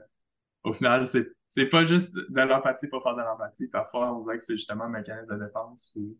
au 0.63 0.73
final, 0.73 1.07
c'est 1.07 1.27
c'est 1.53 1.65
pas 1.65 1.83
juste 1.83 2.15
de 2.15 2.41
l'empathie 2.41 2.87
pour 2.87 3.03
faire 3.03 3.13
de 3.13 3.21
l'empathie. 3.21 3.67
Parfois, 3.67 4.15
on 4.15 4.21
dirait 4.21 4.37
que 4.37 4.43
c'est 4.43 4.55
justement 4.55 4.85
un 4.85 4.89
mécanisme 4.89 5.37
de 5.37 5.43
défense 5.43 5.91
ou, 5.97 6.17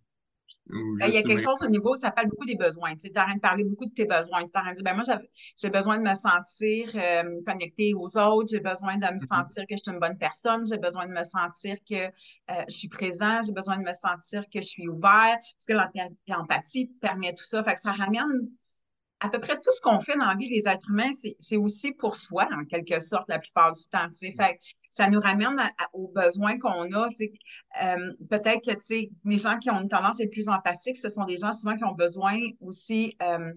ben, 0.68 1.08
il 1.08 1.14
y 1.14 1.18
a 1.18 1.22
quelque 1.22 1.42
chose 1.42 1.58
au 1.62 1.68
niveau, 1.68 1.96
ça 1.96 2.12
parle 2.12 2.28
beaucoup 2.28 2.46
des 2.46 2.58
besoins. 2.58 2.98
Tu 2.98 3.08
es 3.08 3.18
en 3.18 3.24
train 3.24 3.36
de 3.36 3.40
parler 3.40 3.64
beaucoup 3.64 3.86
de 3.86 3.94
tes 3.94 4.04
besoins. 4.04 4.44
Tu 4.44 4.52
es 4.54 4.58
en 4.58 4.62
train 4.62 4.72
de 4.72 4.76
dire, 4.76 4.84
ben 4.84 4.94
moi, 4.94 5.04
j'ai 5.56 5.70
besoin 5.70 5.98
de 6.00 6.04
me 6.04 6.14
sentir 6.16 6.90
euh, 6.96 7.38
connecté 7.48 7.94
aux 7.94 8.18
autres, 8.18 8.50
j'ai 8.52 8.60
besoin 8.60 8.98
de 8.98 9.06
me 9.06 9.12
mm-hmm. 9.12 9.26
sentir 9.26 9.64
que 9.68 9.76
je 9.78 9.82
suis 9.82 9.94
une 9.94 10.00
bonne 10.00 10.18
personne, 10.18 10.68
j'ai 10.68 10.78
besoin 10.78 11.08
de 11.08 11.14
me 11.14 11.24
sentir 11.24 11.78
que 11.90 11.96
euh, 11.96 12.64
je 12.68 12.76
suis 12.76 12.90
présent, 12.90 13.42
j'ai 13.42 13.54
besoin 13.54 13.78
de 13.78 13.84
me 13.84 13.94
sentir 13.94 14.44
que 14.54 14.60
je 14.60 14.68
suis 14.68 14.90
ouvert, 14.90 15.38
parce 15.38 15.66
que 15.66 15.74
l'empathie 16.28 16.88
permet 17.00 17.34
tout 17.34 17.46
ça. 17.46 17.64
Fait 17.64 17.76
que 17.76 17.80
ça 17.80 17.94
ramène 17.94 18.50
à 19.22 19.30
peu 19.30 19.40
près 19.40 19.56
tout 19.56 19.72
ce 19.72 19.80
qu'on 19.80 20.02
fait 20.02 20.18
dans 20.18 20.26
la 20.26 20.36
vie, 20.36 20.50
les 20.50 20.68
êtres 20.68 20.90
humains, 20.90 21.12
c'est 21.40 21.58
aussi 21.58 21.94
pour 21.94 22.18
soi, 22.18 22.50
en 22.52 22.66
quelque 22.66 23.00
sorte, 23.00 23.30
la 23.30 23.40
plupart 23.40 23.72
du 23.72 23.88
temps. 23.90 24.08
Fait 24.20 24.60
ça 24.91 25.10
nous 25.10 25.21
ramène 25.21 25.55
aux 25.93 26.10
besoins 26.10 26.60
qu'on 26.60 26.91
a. 26.93 27.07
Euh, 27.81 28.13
peut-être 28.29 28.63
que, 28.65 28.95
les 29.25 29.38
gens 29.39 29.57
qui 29.57 29.71
ont 29.71 29.81
une 29.81 29.89
tendance 29.89 30.19
à 30.19 30.24
être 30.24 30.31
plus 30.31 30.50
empathiques, 30.50 30.98
ce 30.98 31.10
sont 31.10 31.24
des 31.24 31.38
gens 31.38 31.53
souvent 31.53 31.75
qui 31.77 31.86
ont 31.86 31.95
besoin 31.95 32.38
aussi 32.60 33.15
euh, 33.24 33.53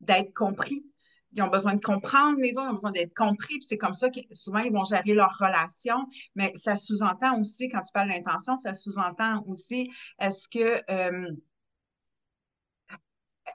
d'être 0.00 0.32
compris. 0.32 0.84
Ils 1.32 1.42
ont 1.42 1.48
besoin 1.48 1.74
de 1.74 1.80
comprendre 1.80 2.38
les 2.40 2.52
autres, 2.52 2.68
ils 2.68 2.70
ont 2.70 2.74
besoin 2.74 2.92
d'être 2.92 3.14
compris. 3.14 3.60
C'est 3.60 3.76
comme 3.76 3.92
ça 3.92 4.08
que 4.08 4.20
souvent 4.30 4.60
ils 4.60 4.72
vont 4.72 4.84
gérer 4.84 5.14
leurs 5.14 5.36
relations. 5.38 6.06
Mais 6.36 6.52
ça 6.54 6.74
sous-entend 6.74 7.38
aussi, 7.38 7.68
quand 7.68 7.82
tu 7.82 7.92
parles 7.92 8.08
d'intention, 8.08 8.56
ça 8.56 8.72
sous-entend 8.72 9.44
aussi 9.46 9.90
est-ce 10.20 10.48
que 10.48 10.80
euh, 10.90 11.30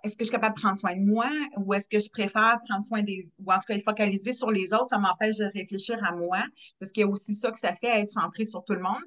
est-ce 0.03 0.17
que 0.17 0.25
je 0.25 0.29
suis 0.29 0.33
capable 0.33 0.55
de 0.55 0.61
prendre 0.61 0.77
soin 0.77 0.95
de 0.95 1.01
moi 1.01 1.29
ou 1.57 1.73
est-ce 1.73 1.87
que 1.87 1.99
je 1.99 2.09
préfère 2.09 2.59
prendre 2.67 2.83
soin 2.83 3.01
des, 3.01 3.29
ou 3.39 3.51
en 3.51 3.55
tout 3.55 3.65
cas 3.67 3.79
focaliser 3.79 4.33
sur 4.33 4.51
les 4.51 4.73
autres, 4.73 4.87
ça 4.87 4.97
m'empêche 4.97 5.37
de 5.37 5.45
réfléchir 5.45 6.03
à 6.03 6.11
moi, 6.11 6.43
parce 6.79 6.91
qu'il 6.91 7.01
y 7.01 7.03
a 7.05 7.07
aussi 7.07 7.33
ça 7.33 7.51
que 7.51 7.59
ça 7.59 7.73
fait, 7.75 8.01
être 8.01 8.09
centré 8.09 8.43
sur 8.43 8.63
tout 8.65 8.73
le 8.73 8.81
monde. 8.81 9.01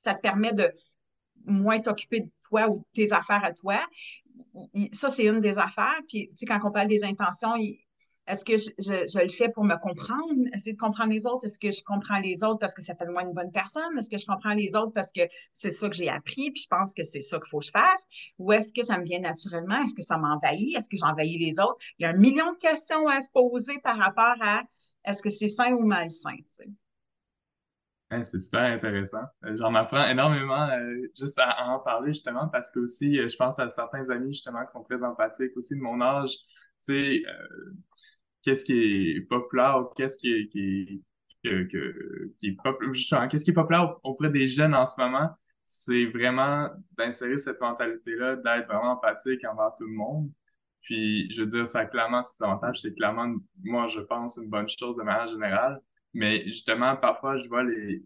Ça 0.00 0.14
te 0.14 0.20
permet 0.20 0.52
de 0.52 0.72
moins 1.44 1.80
t'occuper 1.80 2.20
de 2.20 2.30
toi 2.48 2.68
ou 2.68 2.78
de 2.78 2.84
tes 2.94 3.12
affaires 3.12 3.44
à 3.44 3.52
toi. 3.52 3.78
Ça, 4.92 5.10
c'est 5.10 5.26
une 5.26 5.40
des 5.40 5.58
affaires. 5.58 6.00
Puis, 6.08 6.28
tu 6.30 6.36
sais, 6.36 6.46
quand 6.46 6.60
on 6.64 6.72
parle 6.72 6.88
des 6.88 7.04
intentions, 7.04 7.54
est-ce 8.28 8.44
que 8.44 8.56
je, 8.56 9.20
le 9.22 9.28
fais 9.30 9.48
pour 9.48 9.64
me 9.64 9.76
comprendre, 9.76 10.34
essayer 10.54 10.74
de 10.74 10.78
comprendre 10.78 11.10
les 11.10 11.26
autres? 11.26 11.44
Est-ce 11.46 11.58
que 11.58 11.70
je 11.70 11.82
comprends 11.82 12.18
les 12.18 12.44
autres 12.44 12.58
parce 12.58 12.74
que 12.74 12.82
ça 12.82 12.94
fait 12.94 13.06
de 13.06 13.10
moi 13.10 13.22
une 13.22 13.32
bonne 13.32 13.50
personne? 13.50 13.98
Est-ce 13.98 14.10
que 14.10 14.18
je 14.18 14.26
comprends 14.26 14.54
les 14.54 14.76
autres 14.76 14.92
parce 14.92 15.12
que 15.12 15.22
c'est 15.52 15.70
ça 15.70 15.88
que 15.88 15.96
j'ai 15.96 16.08
appris, 16.08 16.50
puis 16.50 16.62
je 16.62 16.68
pense 16.68 16.94
que 16.94 17.02
c'est 17.02 17.22
ça 17.22 17.38
qu'il 17.38 17.48
faut 17.48 17.58
que 17.58 17.66
je 17.66 17.70
fasse? 17.70 18.06
Ou 18.38 18.52
est-ce 18.52 18.72
que 18.72 18.84
ça 18.84 18.98
me 18.98 19.04
vient 19.04 19.20
naturellement? 19.20 19.82
Est-ce 19.82 19.94
que 19.94 20.02
ça 20.02 20.18
m'envahit? 20.18 20.76
Est-ce 20.76 20.88
que 20.88 20.96
j'envahis 20.96 21.38
les 21.38 21.58
autres? 21.58 21.78
Il 21.98 22.04
y 22.04 22.06
a 22.06 22.10
un 22.10 22.16
million 22.16 22.52
de 22.52 22.58
questions 22.58 23.06
à 23.08 23.20
se 23.20 23.30
poser 23.32 23.78
par 23.82 23.96
rapport 23.96 24.36
à 24.40 24.62
est-ce 25.04 25.22
que 25.22 25.30
c'est 25.30 25.48
sain 25.48 25.72
ou 25.72 25.86
malsain? 25.86 26.36
c'est 28.22 28.40
super 28.40 28.62
intéressant. 28.62 29.22
Euh, 29.44 29.54
j'en 29.56 29.74
apprends 29.74 30.06
énormément 30.08 30.68
euh, 30.70 31.10
juste 31.18 31.38
à, 31.38 31.68
en 31.68 31.78
parler 31.78 32.14
justement 32.14 32.48
parce 32.48 32.70
que 32.70 32.80
aussi, 32.80 33.18
euh, 33.18 33.28
je 33.28 33.36
pense 33.36 33.58
à 33.58 33.68
certains 33.68 34.08
amis 34.10 34.32
justement 34.32 34.64
qui 34.64 34.72
sont 34.72 34.82
très 34.82 35.02
empathiques 35.02 35.56
aussi 35.56 35.76
de 35.76 35.80
mon 35.80 36.00
âge. 36.00 36.30
Tu 36.82 37.20
sais, 37.20 37.22
qu'est-ce 38.48 38.64
qui 38.64 39.16
est 39.16 39.20
populaire, 39.28 39.84
qu'est-ce 39.94 40.16
qui 40.16 41.02
qu'est-ce 41.42 43.44
qui 43.44 43.50
est 43.50 43.54
populaire 43.54 43.96
auprès 44.02 44.30
des 44.30 44.48
jeunes 44.48 44.74
en 44.74 44.86
ce 44.86 44.98
moment, 45.00 45.30
c'est 45.66 46.06
vraiment 46.06 46.70
d'insérer 46.96 47.38
cette 47.38 47.60
mentalité-là, 47.60 48.36
d'être 48.36 48.68
vraiment 48.68 48.92
empathique 48.92 49.44
envers 49.44 49.74
tout 49.76 49.84
le 49.84 49.92
monde. 49.92 50.30
Puis, 50.80 51.30
je 51.32 51.42
veux 51.42 51.46
dire, 51.46 51.68
ça 51.68 51.80
a 51.80 51.86
clairement 51.86 52.22
ses 52.22 52.42
avantages, 52.42 52.80
c'est 52.80 52.94
clairement, 52.94 53.34
moi, 53.62 53.88
je 53.88 54.00
pense, 54.00 54.38
une 54.38 54.48
bonne 54.48 54.68
chose 54.68 54.96
de 54.96 55.02
manière 55.02 55.26
générale. 55.26 55.78
Mais 56.14 56.46
justement, 56.46 56.96
parfois, 56.96 57.36
je 57.36 57.46
vois 57.48 57.62
les 57.62 58.02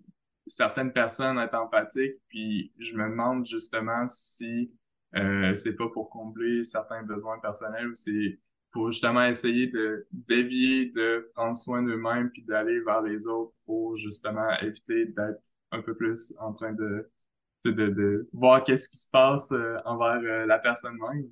certaines 0.49 0.93
personnes 0.93 1.39
être 1.39 1.55
empathiques, 1.55 2.17
puis 2.29 2.73
je 2.79 2.95
me 2.95 3.09
demande 3.09 3.47
justement 3.47 4.09
si 4.09 4.73
euh, 5.15 5.55
c'est 5.55 5.77
pas 5.77 5.89
pour 5.91 6.11
combler 6.11 6.65
certains 6.65 7.05
besoins 7.05 7.39
personnels 7.39 7.87
ou 7.87 7.95
c'est 7.95 8.41
pour 8.73 8.91
justement 8.91 9.25
essayer 9.25 9.67
de 9.67 10.07
dévier, 10.11 10.87
de 10.95 11.31
prendre 11.35 11.57
soin 11.57 11.83
d'eux-mêmes 11.83 12.31
puis 12.31 12.43
d'aller 12.45 12.81
vers 12.81 13.03
les 13.03 13.27
autres 13.27 13.53
pour 13.67 13.97
justement 13.99 14.49
éviter 14.61 15.07
d'être 15.07 15.43
un 15.71 15.83
peu 15.83 15.95
plus 15.95 16.35
en 16.41 16.53
train 16.53 16.73
de, 16.73 17.11
de, 17.65 17.89
de 17.89 18.29
voir 18.33 18.65
qu'est-ce 18.65 18.89
qui 18.89 18.97
se 18.97 19.11
passe 19.11 19.53
euh, 19.53 19.77
envers 19.85 20.21
euh, 20.23 20.47
la 20.47 20.59
personne 20.59 20.97
même. 20.99 21.29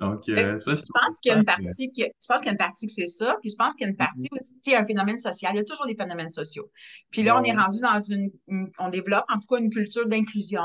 Donc, 0.00 0.28
euh, 0.28 0.56
ça, 0.58 0.76
je 0.76 0.80
pense 0.80 1.18
qu'il 1.20 1.32
y 1.32 1.34
a 1.34 1.38
une 1.38 1.44
partie 1.44 1.92
que, 1.92 2.04
je 2.04 2.26
pense 2.28 2.38
qu'il 2.38 2.46
y 2.46 2.50
a 2.50 2.52
une 2.52 2.58
partie 2.58 2.86
que 2.86 2.92
c'est 2.92 3.06
ça, 3.06 3.36
puis 3.40 3.50
je 3.50 3.56
pense 3.56 3.74
qu'il 3.74 3.84
y 3.84 3.88
a 3.88 3.90
une 3.90 3.96
partie 3.96 4.28
mm-hmm. 4.28 4.38
aussi, 4.38 4.56
il 4.66 4.72
y 4.72 4.74
a 4.76 4.80
un 4.80 4.86
phénomène 4.86 5.18
social, 5.18 5.52
il 5.54 5.56
y 5.56 5.60
a 5.60 5.64
toujours 5.64 5.86
des 5.86 5.96
phénomènes 5.96 6.28
sociaux. 6.28 6.70
Puis 7.10 7.24
là, 7.24 7.38
on 7.38 7.42
est 7.42 7.52
rendu 7.52 7.78
dans 7.80 7.98
une, 7.98 8.30
on 8.78 8.90
développe 8.90 9.24
en 9.28 9.40
tout 9.40 9.48
cas 9.48 9.60
une 9.60 9.70
culture 9.70 10.06
d'inclusion, 10.06 10.62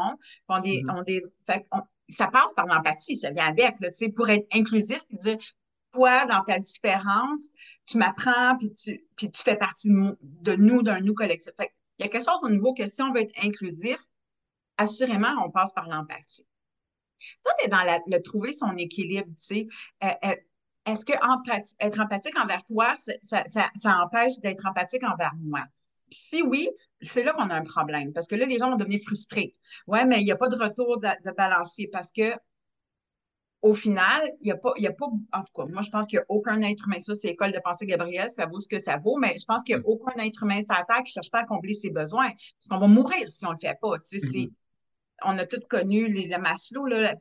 on, 0.49 0.61
est, 0.61 0.83
mm-hmm. 0.83 0.99
on, 0.99 1.03
est, 1.07 1.23
fait, 1.47 1.65
ça 2.09 2.27
passe 2.27 2.53
par 2.53 2.67
l'empathie, 2.67 3.17
ça 3.17 3.31
vient 3.31 3.47
avec, 3.47 3.79
là, 3.79 3.89
tu 3.89 3.95
sais, 3.95 4.09
pour 4.09 4.29
être 4.29 4.45
inclusif, 4.53 5.01
dire, 5.09 5.37
toi, 5.93 6.25
dans 6.25 6.43
ta 6.43 6.59
différence, 6.59 7.51
tu 7.85 7.97
m'apprends, 7.97 8.57
puis 8.57 8.73
tu, 8.73 9.05
puis 9.15 9.31
tu 9.31 9.41
fais 9.43 9.55
partie 9.55 9.89
de 9.89 10.55
nous, 10.55 10.81
d'un 10.81 10.99
nous 10.99 11.13
collectif. 11.13 11.53
il 11.59 11.65
y 11.99 12.03
a 12.03 12.09
quelque 12.09 12.25
chose 12.25 12.43
au 12.43 12.49
niveau 12.49 12.73
que 12.73 12.87
si 12.87 13.01
on 13.01 13.13
veut 13.13 13.21
être 13.21 13.35
inclusif, 13.43 13.97
assurément, 14.77 15.33
on 15.45 15.51
passe 15.51 15.71
par 15.73 15.87
l'empathie. 15.87 16.45
Toi, 17.43 17.53
tu 17.59 17.65
es 17.65 17.69
dans 17.69 17.83
le 18.07 18.21
trouver 18.21 18.51
son 18.53 18.75
équilibre, 18.75 19.29
tu 19.29 19.33
sais. 19.37 19.67
Euh, 20.03 20.07
euh, 20.25 20.35
est-ce 20.85 21.05
que 21.05 21.13
être 21.79 21.99
empathique 21.99 22.37
envers 22.37 22.63
toi, 22.65 22.93
ça, 23.21 24.03
empêche 24.03 24.39
d'être 24.39 24.65
empathique 24.65 25.03
envers 25.03 25.33
moi? 25.39 25.63
si 26.09 26.43
oui, 26.43 26.69
c'est 27.01 27.23
là 27.23 27.33
qu'on 27.33 27.49
a 27.49 27.55
un 27.55 27.63
problème, 27.63 28.13
parce 28.13 28.27
que 28.27 28.35
là, 28.35 28.45
les 28.45 28.59
gens 28.59 28.69
vont 28.69 28.77
devenir 28.77 28.99
frustrés. 28.99 29.55
Ouais, 29.87 30.05
mais 30.05 30.21
il 30.21 30.25
n'y 30.25 30.31
a 30.31 30.35
pas 30.35 30.49
de 30.49 30.55
retour 30.55 30.99
de, 30.99 31.07
de 31.25 31.31
balancier 31.31 31.87
parce 31.87 32.11
que 32.11 32.35
au 33.63 33.73
final, 33.73 34.29
il 34.41 34.45
n'y 34.45 34.51
a 34.51 34.57
pas, 34.57 34.73
y 34.77 34.87
a 34.87 34.91
pas, 34.91 35.05
en 35.05 35.41
tout 35.41 35.53
cas, 35.55 35.65
moi, 35.65 35.81
je 35.81 35.89
pense 35.89 36.07
qu'il 36.07 36.19
n'y 36.19 36.23
a 36.23 36.25
aucun 36.27 36.61
être 36.61 36.85
humain, 36.85 36.99
ça, 36.99 37.15
c'est 37.15 37.29
l'école 37.29 37.53
de 37.53 37.59
pensée 37.59 37.85
Gabriel, 37.85 38.29
ça 38.29 38.45
vaut 38.45 38.59
ce 38.59 38.67
que 38.67 38.77
ça 38.77 38.97
vaut, 38.97 39.17
mais 39.17 39.37
je 39.39 39.45
pense 39.45 39.63
qu'il 39.63 39.75
n'y 39.75 39.81
a 39.81 39.83
mm. 39.83 39.89
aucun 39.89 40.21
être 40.21 40.43
humain 40.43 40.61
sur 40.61 40.75
la 40.75 40.83
Terre 40.83 40.97
qui 40.97 41.11
ne 41.11 41.13
cherche 41.13 41.31
pas 41.31 41.39
à 41.39 41.45
combler 41.45 41.73
ses 41.73 41.89
besoins, 41.89 42.29
parce 42.29 42.67
qu'on 42.69 42.77
va 42.77 42.87
mourir 42.87 43.31
si 43.31 43.45
on 43.45 43.51
ne 43.51 43.53
le 43.53 43.59
fait 43.59 43.79
pas. 43.81 43.95
Mm-hmm. 43.95 44.51
on 45.23 45.37
a 45.37 45.45
tous 45.45 45.65
connu 45.69 46.09
les, 46.09 46.27
le 46.27 46.37
Maslow, 46.39 46.85
là, 46.87 47.15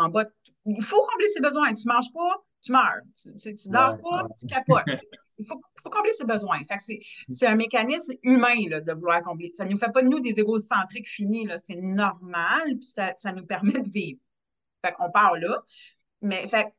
en 0.00 0.08
bas, 0.08 0.24
il 0.66 0.82
faut 0.82 1.02
combler 1.02 1.28
ses 1.28 1.40
besoins. 1.40 1.74
Tu 1.74 1.88
ne 1.88 1.92
manges 1.92 2.12
pas, 2.12 2.44
tu 2.62 2.72
meurs. 2.72 3.02
Tu 3.20 3.48
ne 3.48 3.72
dors 3.72 3.98
pas, 4.00 4.28
tu 4.38 4.46
capotes. 4.46 5.04
il 5.38 5.46
faut, 5.46 5.60
faut, 5.82 5.90
combler 5.90 6.12
ses 6.12 6.26
besoins. 6.26 6.60
c'est 7.30 7.46
un 7.46 7.56
mécanisme 7.56 8.14
humain 8.22 8.68
là, 8.68 8.80
de 8.80 8.92
vouloir 8.92 9.20
combler. 9.22 9.50
Ça 9.50 9.64
ne 9.64 9.70
nous 9.70 9.76
fait 9.78 9.90
pas 9.92 10.02
de 10.02 10.08
nous 10.08 10.20
des 10.20 10.38
égocentriques 10.38 11.08
finis. 11.08 11.48
C'est 11.56 11.76
normal, 11.76 12.66
puis 12.66 12.84
ça, 12.84 13.14
ça 13.16 13.32
nous 13.32 13.46
permet 13.46 13.80
de 13.80 13.90
vivre. 13.90 14.20
Fait 14.84 14.92
qu'on 14.92 15.10
part 15.10 15.36
là. 15.36 15.62
Mais 16.20 16.46
fait 16.46 16.72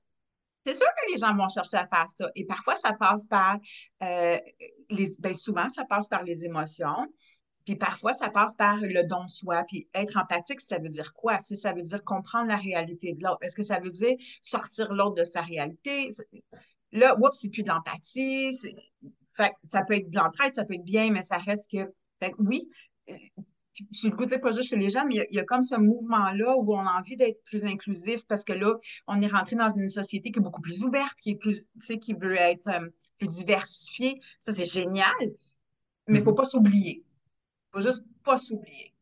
c'est 0.65 0.73
sûr 0.73 0.87
que 0.87 1.11
les 1.11 1.17
gens 1.17 1.35
vont 1.35 1.47
chercher 1.47 1.77
à 1.77 1.87
faire 1.87 2.09
ça. 2.09 2.29
Et 2.35 2.45
parfois, 2.45 2.75
ça 2.75 2.93
passe 2.93 3.27
par 3.27 3.57
euh, 4.03 4.37
les. 4.89 5.15
Ben 5.19 5.33
souvent, 5.33 5.69
ça 5.69 5.85
passe 5.85 6.07
par 6.07 6.23
les 6.23 6.45
émotions. 6.45 7.07
Puis 7.65 7.75
parfois, 7.75 8.13
ça 8.13 8.29
passe 8.29 8.55
par 8.55 8.77
le 8.77 9.03
don 9.03 9.25
de 9.25 9.29
soi. 9.29 9.63
Puis 9.67 9.87
être 9.93 10.17
empathique, 10.17 10.59
ça 10.61 10.79
veut 10.79 10.89
dire 10.89 11.13
quoi? 11.13 11.39
Si 11.39 11.55
ça 11.55 11.71
veut 11.73 11.81
dire 11.81 12.03
comprendre 12.03 12.47
la 12.47 12.57
réalité 12.57 13.13
de 13.13 13.23
l'autre. 13.23 13.39
Est-ce 13.41 13.55
que 13.55 13.63
ça 13.63 13.79
veut 13.79 13.89
dire 13.89 14.15
sortir 14.41 14.91
l'autre 14.93 15.15
de 15.15 15.23
sa 15.23 15.41
réalité? 15.41 16.09
Là, 16.91 17.15
oups, 17.19 17.37
c'est 17.39 17.49
plus 17.49 17.63
de 17.63 17.69
l'empathie. 17.69 18.57
Fait 19.33 19.53
ça 19.63 19.83
peut 19.83 19.95
être 19.95 20.09
de 20.09 20.17
l'entraide, 20.17 20.53
ça 20.53 20.65
peut 20.65 20.75
être 20.75 20.83
bien, 20.83 21.11
mais 21.11 21.23
ça 21.23 21.37
reste 21.37 21.71
que. 21.71 21.93
Fait 22.19 22.33
oui, 22.37 22.69
je 23.73 24.07
le 24.07 24.15
goût 24.15 24.23
de 24.23 24.29
dire 24.29 24.41
pas 24.41 24.51
juste 24.51 24.69
chez 24.69 24.77
les 24.77 24.89
jeunes, 24.89 25.07
mais 25.07 25.27
il 25.31 25.35
y, 25.35 25.39
a, 25.39 25.43
comme 25.43 25.61
ce 25.61 25.75
mouvement-là 25.75 26.55
où 26.57 26.73
on 26.73 26.85
a 26.85 26.99
envie 26.99 27.15
d'être 27.15 27.41
plus 27.43 27.63
inclusif 27.65 28.25
parce 28.27 28.43
que 28.43 28.53
là, 28.53 28.75
on 29.07 29.21
est 29.21 29.27
rentré 29.27 29.55
dans 29.55 29.69
une 29.69 29.89
société 29.89 30.31
qui 30.31 30.39
est 30.39 30.41
beaucoup 30.41 30.61
plus 30.61 30.83
ouverte, 30.83 31.15
qui 31.21 31.31
est 31.31 31.35
plus, 31.35 31.61
tu 31.61 31.67
sais, 31.79 31.97
qui 31.97 32.13
veut 32.13 32.35
être 32.35 32.67
euh, 32.67 32.89
plus 33.17 33.27
diversifiée. 33.27 34.19
Ça, 34.39 34.53
c'est 34.53 34.65
génial, 34.65 35.13
mais 35.19 35.29
il 36.07 36.13
ne 36.19 36.23
faut 36.23 36.31
mm-hmm. 36.31 36.35
pas 36.35 36.45
s'oublier. 36.45 37.03
Il 37.03 37.77
ne 37.77 37.81
faut 37.81 37.87
juste 37.87 38.05
pas 38.23 38.37
s'oublier. 38.37 38.93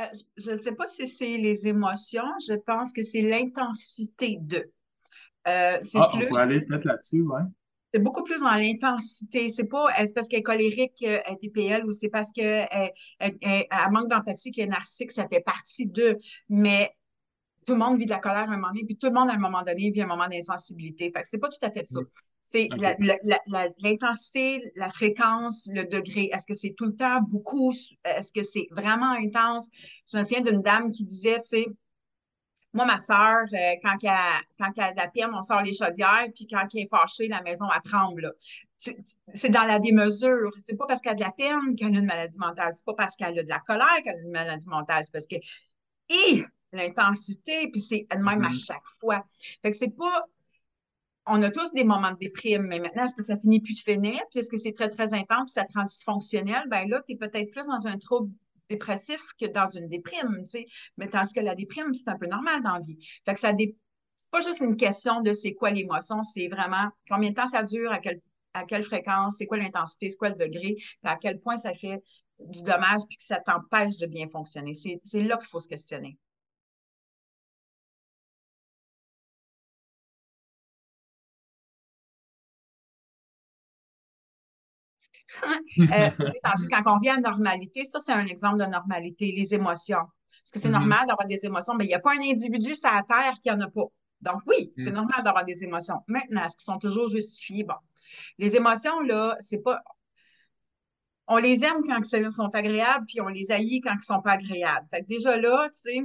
Euh, 0.00 0.04
je 0.36 0.50
ne 0.52 0.56
sais 0.56 0.72
pas 0.72 0.86
si 0.86 1.06
c'est 1.06 1.38
les 1.38 1.66
émotions, 1.66 2.26
je 2.46 2.54
pense 2.54 2.92
que 2.92 3.02
c'est 3.02 3.22
l'intensité 3.22 4.38
de. 4.40 4.70
Euh, 5.48 5.78
c'est 5.80 5.98
ah, 5.98 6.10
plus, 6.12 6.26
on 6.26 6.30
peut 6.30 6.36
aller 6.38 6.60
peut-être 6.60 6.84
là-dessus, 6.84 7.22
ouais. 7.22 7.42
C'est 7.94 8.00
beaucoup 8.00 8.24
plus 8.24 8.40
dans 8.40 8.50
l'intensité. 8.50 9.48
C'est 9.48 9.64
pas 9.64 9.88
est-ce 9.96 10.12
parce 10.12 10.28
qu'elle 10.28 10.40
est 10.40 10.42
colérique, 10.42 11.00
elle 11.00 11.22
est 11.26 11.38
TPL, 11.40 11.86
ou 11.86 11.92
c'est 11.92 12.08
parce 12.08 12.30
qu'elle 12.30 12.68
manque 13.90 14.10
d'empathie, 14.10 14.50
qu'elle 14.50 14.66
est 14.66 14.70
narcissique, 14.70 15.12
ça 15.12 15.26
fait 15.28 15.40
partie 15.40 15.86
d'eux. 15.86 16.18
Mais 16.50 16.90
tout 17.66 17.72
le 17.72 17.78
monde 17.78 17.98
vit 17.98 18.04
de 18.04 18.10
la 18.10 18.18
colère 18.18 18.50
à 18.50 18.52
un 18.52 18.56
moment 18.56 18.68
donné, 18.68 18.84
puis 18.84 18.96
tout 18.96 19.06
le 19.06 19.14
monde, 19.14 19.30
à 19.30 19.34
un 19.34 19.38
moment 19.38 19.62
donné, 19.62 19.90
vit 19.90 20.02
un 20.02 20.06
moment 20.06 20.28
d'insensibilité. 20.28 21.10
Fait 21.10 21.22
que 21.22 21.28
c'est 21.28 21.38
pas 21.38 21.48
tout 21.48 21.64
à 21.64 21.70
fait 21.70 21.86
ça. 21.86 22.00
C'est 22.48 22.68
l'intensité, 23.82 24.72
la, 24.76 24.88
fréquence, 24.88 25.68
le 25.72 25.84
degré. 25.84 26.30
Est-ce 26.32 26.46
que 26.46 26.54
c'est 26.54 26.74
tout 26.76 26.84
le 26.86 26.94
temps? 26.94 27.20
Beaucoup? 27.22 27.72
Est-ce 28.04 28.32
que 28.32 28.44
c'est 28.44 28.68
vraiment 28.70 29.10
intense? 29.18 29.68
Je 30.10 30.16
me 30.16 30.22
souviens 30.22 30.42
d'une 30.42 30.62
dame 30.62 30.92
qui 30.92 31.04
disait, 31.04 31.40
tu 31.40 31.48
sais, 31.48 31.66
moi, 32.72 32.84
ma 32.84 33.00
soeur, 33.00 33.46
euh, 33.52 33.74
quand, 33.82 33.96
elle, 34.02 34.44
quand 34.60 34.70
elle 34.76 34.84
a 34.84 34.92
de 34.92 34.96
la 34.96 35.08
peine, 35.08 35.30
on 35.34 35.42
sort 35.42 35.62
les 35.62 35.72
chaudières, 35.72 36.26
puis 36.36 36.46
quand 36.46 36.68
elle 36.72 36.82
est 36.82 36.88
fâchée, 36.88 37.26
la 37.26 37.42
maison, 37.42 37.64
elle 37.74 37.82
tremble. 37.82 38.32
C'est 38.76 39.48
dans 39.48 39.64
la 39.64 39.80
démesure. 39.80 40.52
C'est 40.64 40.76
pas 40.76 40.86
parce 40.86 41.00
qu'elle 41.00 41.12
a 41.12 41.16
de 41.16 41.20
la 41.22 41.32
peine 41.32 41.74
qu'elle 41.74 41.96
a 41.96 41.98
une 41.98 42.06
maladie 42.06 42.38
mentale. 42.38 42.72
C'est 42.74 42.84
pas 42.84 42.94
parce 42.94 43.16
qu'elle 43.16 43.36
a 43.36 43.42
de 43.42 43.48
la 43.48 43.58
colère 43.58 44.02
qu'elle 44.04 44.18
a 44.18 44.20
une 44.20 44.30
maladie 44.30 44.68
mentale. 44.68 45.04
C'est 45.04 45.12
parce 45.12 45.26
que, 45.26 45.36
et 46.10 46.44
l'intensité, 46.72 47.68
puis 47.72 47.80
c'est 47.80 48.06
elle-même 48.08 48.44
à 48.44 48.50
mm-hmm. 48.50 48.66
chaque 48.66 48.84
fois. 49.00 49.24
Fait 49.62 49.70
que 49.72 49.76
c'est 49.76 49.96
pas 49.96 50.26
on 51.26 51.42
a 51.42 51.50
tous 51.50 51.72
des 51.72 51.84
moments 51.84 52.12
de 52.12 52.18
déprime, 52.18 52.62
mais 52.62 52.78
maintenant, 52.78 53.04
est-ce 53.04 53.14
que 53.14 53.24
ça 53.24 53.36
finit 53.38 53.60
plus 53.60 53.74
de 53.74 53.80
finir? 53.80 54.20
Puis 54.30 54.40
est-ce 54.40 54.50
que 54.50 54.56
c'est 54.56 54.72
très, 54.72 54.88
très 54.88 55.12
intense, 55.14 55.52
ça 55.52 55.64
transfonctionnel? 55.64 56.64
Ben 56.68 56.88
là, 56.88 57.02
tu 57.06 57.14
es 57.14 57.16
peut-être 57.16 57.50
plus 57.50 57.66
dans 57.66 57.86
un 57.86 57.98
trouble 57.98 58.32
dépressif 58.68 59.20
que 59.40 59.46
dans 59.46 59.66
une 59.66 59.88
déprime, 59.88 60.38
tu 60.40 60.46
sais. 60.46 60.66
Mais 60.96 61.08
tandis 61.08 61.32
que 61.32 61.40
la 61.40 61.54
déprime, 61.54 61.94
c'est 61.94 62.08
un 62.08 62.18
peu 62.18 62.26
normal 62.26 62.62
dans 62.62 62.74
la 62.74 62.80
vie. 62.80 62.98
Fait 63.24 63.34
que 63.34 63.40
ça 63.40 63.52
c'est 64.18 64.30
pas 64.30 64.40
juste 64.40 64.60
une 64.60 64.76
question 64.76 65.20
de 65.20 65.32
c'est 65.32 65.52
quoi 65.52 65.70
l'émotion, 65.70 66.22
c'est 66.22 66.48
vraiment 66.48 66.88
combien 67.08 67.30
de 67.30 67.34
temps 67.34 67.48
ça 67.48 67.62
dure, 67.62 67.92
à, 67.92 68.00
à 68.54 68.64
quelle 68.64 68.82
fréquence, 68.82 69.36
c'est 69.38 69.46
quoi 69.46 69.58
l'intensité, 69.58 70.08
c'est 70.08 70.16
quoi 70.16 70.30
le 70.30 70.36
degré, 70.36 70.76
à 71.02 71.16
quel 71.16 71.38
point 71.38 71.56
ça 71.58 71.74
fait 71.74 72.02
du 72.40 72.62
dommage 72.62 73.02
puis 73.08 73.16
que 73.18 73.22
ça 73.22 73.40
t'empêche 73.40 73.96
de 73.98 74.06
bien 74.06 74.28
fonctionner. 74.28 74.74
C'est 74.74 75.20
là 75.20 75.36
qu'il 75.36 75.48
faut 75.48 75.60
se 75.60 75.68
questionner. 75.68 76.18
euh, 85.78 86.10
quand 86.70 86.96
on 86.96 86.98
vient 86.98 87.16
à 87.16 87.20
normalité, 87.20 87.84
ça, 87.84 88.00
c'est 88.00 88.12
un 88.12 88.26
exemple 88.26 88.58
de 88.58 88.66
normalité, 88.66 89.32
les 89.36 89.54
émotions. 89.54 90.00
Est-ce 90.44 90.52
que 90.52 90.58
c'est 90.58 90.68
mm-hmm. 90.68 90.72
normal 90.72 91.06
d'avoir 91.08 91.26
des 91.26 91.44
émotions? 91.44 91.74
Mais 91.74 91.84
il 91.84 91.88
n'y 91.88 91.94
a 91.94 91.98
pas 91.98 92.12
un 92.12 92.22
individu 92.22 92.74
sur 92.74 92.90
la 92.90 93.02
Terre 93.02 93.34
qui 93.42 93.48
n'en 93.50 93.60
a 93.60 93.68
pas. 93.68 93.86
Donc, 94.20 94.42
oui, 94.46 94.72
c'est 94.74 94.90
mm. 94.90 94.94
normal 94.94 95.22
d'avoir 95.24 95.44
des 95.44 95.64
émotions. 95.64 96.00
Maintenant, 96.06 96.44
est-ce 96.44 96.56
qu'ils 96.56 96.64
sont 96.64 96.78
toujours 96.78 97.08
justifiées? 97.08 97.64
Bon. 97.64 97.74
Les 98.38 98.56
émotions, 98.56 99.00
là, 99.00 99.36
c'est 99.40 99.62
pas. 99.62 99.80
On 101.28 101.38
les 101.38 101.64
aime 101.64 101.82
quand 101.84 102.00
ils 102.12 102.32
sont 102.32 102.54
agréables, 102.54 103.04
puis 103.06 103.20
on 103.20 103.26
les 103.26 103.50
haït 103.50 103.80
quand 103.80 103.94
ils 103.94 104.04
sont 104.04 104.22
pas 104.22 104.32
agréables. 104.32 104.86
Fait 104.90 105.02
que 105.02 105.06
déjà 105.08 105.36
là, 105.36 105.68
tu 105.70 105.80
sais, 105.80 106.04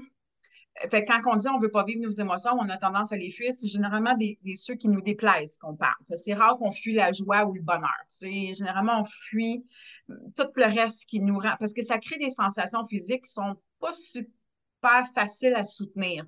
fait 0.89 1.03
quand 1.05 1.19
on 1.25 1.35
dit 1.35 1.47
on 1.49 1.59
veut 1.59 1.71
pas 1.71 1.83
vivre 1.83 2.01
nos 2.01 2.11
émotions, 2.11 2.51
on 2.59 2.69
a 2.69 2.77
tendance 2.77 3.11
à 3.11 3.17
les 3.17 3.29
fuir, 3.29 3.53
c'est 3.53 3.67
généralement 3.67 4.15
des, 4.15 4.39
ceux 4.55 4.75
qui 4.75 4.87
nous 4.87 5.01
déplaisent 5.01 5.57
qu'on 5.57 5.75
parle. 5.75 5.93
C'est 6.15 6.33
rare 6.33 6.57
qu'on 6.57 6.71
fuit 6.71 6.93
la 6.93 7.11
joie 7.11 7.45
ou 7.45 7.53
le 7.53 7.61
bonheur. 7.61 7.89
C'est 8.07 8.53
généralement 8.53 9.01
on 9.01 9.05
fuit 9.05 9.65
tout 10.07 10.47
le 10.55 10.65
reste 10.65 11.05
qui 11.05 11.19
nous 11.19 11.37
rend 11.37 11.55
parce 11.59 11.73
que 11.73 11.83
ça 11.83 11.97
crée 11.97 12.17
des 12.17 12.31
sensations 12.31 12.83
physiques 12.83 13.25
qui 13.25 13.31
sont 13.31 13.55
pas 13.79 13.91
super 13.93 15.07
faciles 15.13 15.55
à 15.55 15.65
soutenir. 15.65 16.25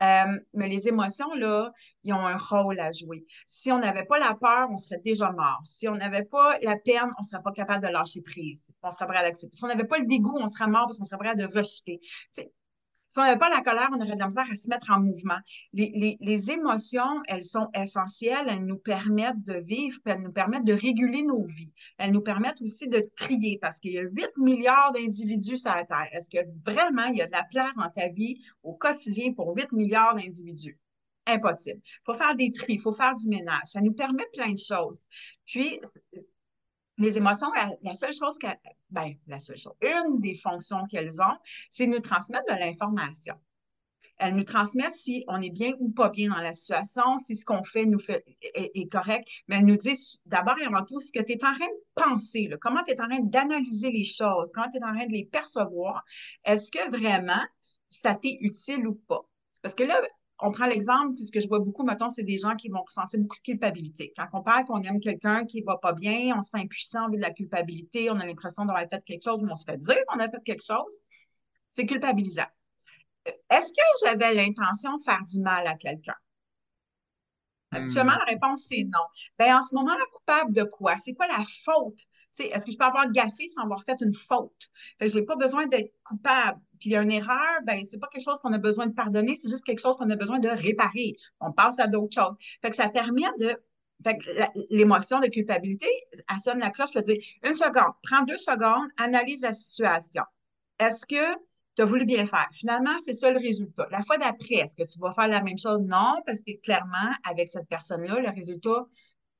Euh, 0.00 0.38
mais 0.54 0.68
les 0.68 0.86
émotions, 0.86 1.34
là, 1.34 1.72
ils 2.04 2.12
ont 2.12 2.24
un 2.24 2.36
rôle 2.36 2.78
à 2.78 2.92
jouer. 2.92 3.24
Si 3.48 3.72
on 3.72 3.80
n'avait 3.80 4.04
pas 4.04 4.20
la 4.20 4.34
peur, 4.34 4.68
on 4.70 4.78
serait 4.78 5.00
déjà 5.04 5.32
mort. 5.32 5.60
Si 5.64 5.88
on 5.88 5.96
n'avait 5.96 6.24
pas 6.24 6.56
la 6.62 6.76
peine, 6.76 7.10
on 7.18 7.22
ne 7.22 7.26
serait 7.26 7.42
pas 7.42 7.50
capable 7.50 7.84
de 7.84 7.90
lâcher 7.90 8.22
prise. 8.22 8.72
On 8.82 8.92
serait 8.92 9.06
prêt 9.06 9.18
à 9.18 9.22
l'accepter. 9.22 9.56
Si 9.56 9.64
on 9.64 9.68
n'avait 9.68 9.84
pas 9.84 9.98
le 9.98 10.06
dégoût, 10.06 10.38
on 10.38 10.46
serait 10.46 10.68
mort 10.68 10.84
parce 10.84 10.98
qu'on 10.98 11.04
serait 11.04 11.18
prêt 11.18 11.30
à 11.30 11.34
de 11.34 11.44
rejeter. 11.44 12.00
Si 13.10 13.18
on 13.18 13.22
n'avait 13.22 13.38
pas 13.38 13.48
la 13.48 13.62
colère, 13.62 13.88
on 13.92 14.00
aurait 14.00 14.14
de 14.14 14.18
la 14.18 14.26
misère 14.26 14.46
à 14.50 14.54
se 14.54 14.68
mettre 14.68 14.90
en 14.90 15.00
mouvement. 15.00 15.38
Les, 15.72 16.50
émotions, 16.50 17.22
elles 17.26 17.44
sont 17.44 17.68
essentielles. 17.74 18.46
Elles 18.48 18.64
nous 18.64 18.78
permettent 18.78 19.42
de 19.44 19.54
vivre, 19.54 19.98
elles 20.04 20.20
nous 20.20 20.32
permettent 20.32 20.64
de 20.64 20.74
réguler 20.74 21.22
nos 21.22 21.44
vies. 21.44 21.72
Elles 21.96 22.12
nous 22.12 22.20
permettent 22.20 22.60
aussi 22.60 22.88
de 22.88 23.02
trier 23.16 23.58
parce 23.60 23.80
qu'il 23.80 23.92
y 23.92 23.98
a 23.98 24.02
8 24.02 24.36
milliards 24.36 24.92
d'individus 24.92 25.58
sur 25.58 25.74
la 25.74 25.84
Terre. 25.84 26.08
Est-ce 26.12 26.28
que 26.28 26.38
vraiment 26.64 27.06
il 27.06 27.16
y 27.16 27.22
a 27.22 27.26
de 27.26 27.32
la 27.32 27.44
place 27.44 27.74
dans 27.76 27.90
ta 27.90 28.08
vie 28.08 28.44
au 28.62 28.74
quotidien 28.74 29.32
pour 29.32 29.54
8 29.56 29.72
milliards 29.72 30.14
d'individus? 30.14 30.78
Impossible. 31.26 31.80
Il 31.84 32.00
faut 32.04 32.14
faire 32.14 32.34
des 32.34 32.52
tris, 32.52 32.74
il 32.74 32.80
faut 32.80 32.92
faire 32.92 33.14
du 33.14 33.28
ménage. 33.28 33.66
Ça 33.66 33.80
nous 33.80 33.92
permet 33.92 34.26
plein 34.32 34.52
de 34.52 34.58
choses. 34.58 35.06
Puis, 35.46 35.80
les 36.98 37.16
émotions, 37.16 37.48
la, 37.82 37.94
seule 37.94 38.12
chose 38.12 38.38
que, 38.38 38.48
ben, 38.90 39.14
la 39.26 39.38
seule 39.38 39.56
chose, 39.56 39.74
une 39.80 40.20
des 40.20 40.34
fonctions 40.34 40.86
qu'elles 40.86 41.20
ont, 41.20 41.36
c'est 41.70 41.86
nous 41.86 42.00
transmettre 42.00 42.52
de 42.52 42.58
l'information. 42.58 43.34
Elles 44.18 44.34
nous 44.34 44.44
transmettent 44.44 44.96
si 44.96 45.24
on 45.28 45.40
est 45.40 45.50
bien 45.50 45.74
ou 45.78 45.90
pas 45.90 46.08
bien 46.08 46.30
dans 46.30 46.42
la 46.42 46.52
situation, 46.52 47.18
si 47.18 47.36
ce 47.36 47.44
qu'on 47.44 47.62
fait 47.62 47.86
nous 47.86 48.00
fait 48.00 48.24
est, 48.42 48.90
correct, 48.90 49.28
mais 49.46 49.56
elles 49.58 49.64
nous 49.64 49.76
disent 49.76 50.18
d'abord 50.26 50.58
et 50.58 50.64
avant 50.64 50.84
tout 50.84 51.00
ce 51.00 51.12
que 51.12 51.22
tu 51.22 51.34
es 51.34 51.44
en 51.44 51.54
train 51.54 51.66
de 51.66 51.84
penser, 51.94 52.50
comment 52.60 52.82
tu 52.82 52.92
es 52.92 53.00
en 53.00 53.08
train 53.08 53.20
d'analyser 53.20 53.92
les 53.92 54.04
choses, 54.04 54.50
comment 54.52 54.68
tu 54.72 54.78
es 54.78 54.84
en 54.84 54.92
train 54.92 55.06
de 55.06 55.12
les 55.12 55.24
percevoir. 55.24 56.04
Est-ce 56.44 56.72
que 56.72 56.90
vraiment 56.90 57.42
ça 57.88 58.16
t'est 58.16 58.38
utile 58.40 58.88
ou 58.88 58.94
pas? 58.94 59.24
Parce 59.62 59.76
que 59.76 59.84
là, 59.84 60.00
on 60.40 60.50
prend 60.50 60.66
l'exemple, 60.66 61.16
ce 61.18 61.32
que 61.32 61.40
je 61.40 61.48
vois 61.48 61.58
beaucoup, 61.58 61.84
mettons, 61.84 62.10
c'est 62.10 62.22
des 62.22 62.38
gens 62.38 62.54
qui 62.54 62.68
vont 62.68 62.82
ressentir 62.82 63.18
beaucoup 63.20 63.36
de 63.36 63.42
culpabilité. 63.42 64.12
Quand 64.16 64.26
on 64.32 64.42
parle 64.42 64.64
qu'on 64.64 64.82
aime 64.82 65.00
quelqu'un 65.00 65.44
qui 65.44 65.62
va 65.62 65.76
pas 65.76 65.92
bien, 65.92 66.36
on 66.36 66.42
se 66.42 66.50
sent 66.50 66.58
impuissant 66.58 67.08
de 67.08 67.18
la 67.18 67.30
culpabilité, 67.30 68.10
on 68.10 68.20
a 68.20 68.26
l'impression 68.26 68.64
d'avoir 68.64 68.84
fait 68.88 69.02
quelque 69.04 69.24
chose, 69.24 69.42
ou 69.42 69.48
on 69.50 69.56
se 69.56 69.64
fait 69.64 69.78
dire 69.78 69.98
qu'on 70.06 70.20
a 70.20 70.28
fait 70.28 70.42
quelque 70.44 70.64
chose, 70.64 70.98
c'est 71.68 71.86
culpabilisant. 71.86 72.46
Est-ce 73.50 73.72
que 73.72 73.82
j'avais 74.04 74.34
l'intention 74.34 74.96
de 74.96 75.02
faire 75.02 75.20
du 75.24 75.40
mal 75.40 75.66
à 75.66 75.74
quelqu'un? 75.74 76.14
Habituellement, 77.70 78.12
la 78.12 78.24
réponse, 78.24 78.64
c'est 78.68 78.84
non. 78.84 79.04
Bien, 79.38 79.58
en 79.58 79.62
ce 79.62 79.74
moment-là, 79.74 80.02
coupable 80.12 80.52
de 80.52 80.62
quoi? 80.64 80.96
C'est 80.98 81.12
quoi 81.12 81.26
la 81.26 81.44
faute? 81.64 82.00
Est-ce 82.44 82.66
que 82.66 82.72
je 82.72 82.78
peux 82.78 82.84
avoir 82.84 83.10
gaffé 83.10 83.48
sans 83.48 83.62
avoir 83.62 83.82
fait 83.84 84.00
une 84.00 84.12
faute? 84.12 84.70
Je 85.00 85.18
n'ai 85.18 85.24
pas 85.24 85.36
besoin 85.36 85.66
d'être 85.66 85.92
coupable. 86.04 86.60
Puis 86.78 86.90
il 86.90 86.92
y 86.92 86.96
a 86.96 87.02
une 87.02 87.10
erreur, 87.10 87.60
ben 87.64 87.84
c'est 87.84 87.98
pas 87.98 88.06
quelque 88.06 88.24
chose 88.24 88.40
qu'on 88.40 88.52
a 88.52 88.58
besoin 88.58 88.86
de 88.86 88.92
pardonner, 88.92 89.34
c'est 89.36 89.48
juste 89.48 89.64
quelque 89.64 89.80
chose 89.80 89.96
qu'on 89.96 90.08
a 90.10 90.16
besoin 90.16 90.38
de 90.38 90.48
réparer. 90.48 91.16
On 91.40 91.52
passe 91.52 91.80
à 91.80 91.88
d'autres 91.88 92.14
choses. 92.14 92.36
Fait 92.62 92.70
que 92.70 92.76
ça 92.76 92.88
permet 92.88 93.22
de 93.38 93.60
l'émotion 94.70 95.18
de 95.18 95.26
culpabilité, 95.26 95.88
elle 96.12 96.38
sonne 96.38 96.60
la 96.60 96.70
cloche, 96.70 96.90
je 96.94 96.98
veux 96.98 97.04
dire, 97.04 97.18
une 97.44 97.54
seconde, 97.54 97.94
prends 98.04 98.22
deux 98.22 98.36
secondes, 98.36 98.88
analyse 98.96 99.42
la 99.42 99.54
situation. 99.54 100.22
Est-ce 100.78 101.04
que 101.04 101.34
tu 101.74 101.82
as 101.82 101.84
voulu 101.84 102.04
bien 102.04 102.26
faire? 102.26 102.46
Finalement, 102.52 102.96
c'est 103.00 103.14
ça 103.14 103.32
le 103.32 103.38
résultat. 103.38 103.88
La 103.90 104.02
fois 104.02 104.16
d'après, 104.16 104.54
est-ce 104.54 104.76
que 104.76 104.84
tu 104.84 105.00
vas 105.00 105.12
faire 105.14 105.26
la 105.26 105.42
même 105.42 105.58
chose? 105.58 105.80
Non, 105.80 106.22
parce 106.26 106.42
que 106.42 106.52
clairement, 106.62 107.12
avec 107.24 107.48
cette 107.48 107.68
personne-là, 107.68 108.20
le 108.20 108.30
résultat 108.30 108.86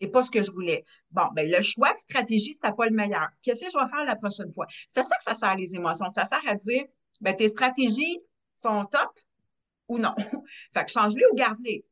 n'est 0.01 0.09
pas 0.09 0.23
ce 0.23 0.31
que 0.31 0.43
je 0.43 0.51
voulais. 0.51 0.85
Bon, 1.11 1.25
ben 1.35 1.51
le 1.51 1.61
choix 1.61 1.93
de 1.93 1.99
stratégie, 1.99 2.55
c'était 2.55 2.73
pas 2.73 2.87
le 2.87 2.95
meilleur. 2.95 3.29
Qu'est-ce 3.43 3.65
que 3.65 3.71
je 3.71 3.79
vais 3.79 3.89
faire 3.89 4.05
la 4.05 4.17
prochaine 4.17 4.53
fois? 4.53 4.67
C'est 4.89 5.05
ça 5.05 5.17
que 5.17 5.23
ça 5.23 5.35
sert 5.35 5.57
les 5.57 5.75
émotions. 5.75 6.09
Ça 6.11 6.25
sert 6.25 6.43
à 6.47 6.55
dire, 6.55 6.85
ben 7.21 7.35
tes 7.35 7.49
stratégies 7.49 8.21
sont 8.57 8.85
top 8.87 9.11
ou 9.89 9.99
non. 9.99 10.15
fait 10.75 10.85
que 10.85 10.91
change-les 10.91 11.25
ou 11.33 11.35
garde-les. 11.35 11.85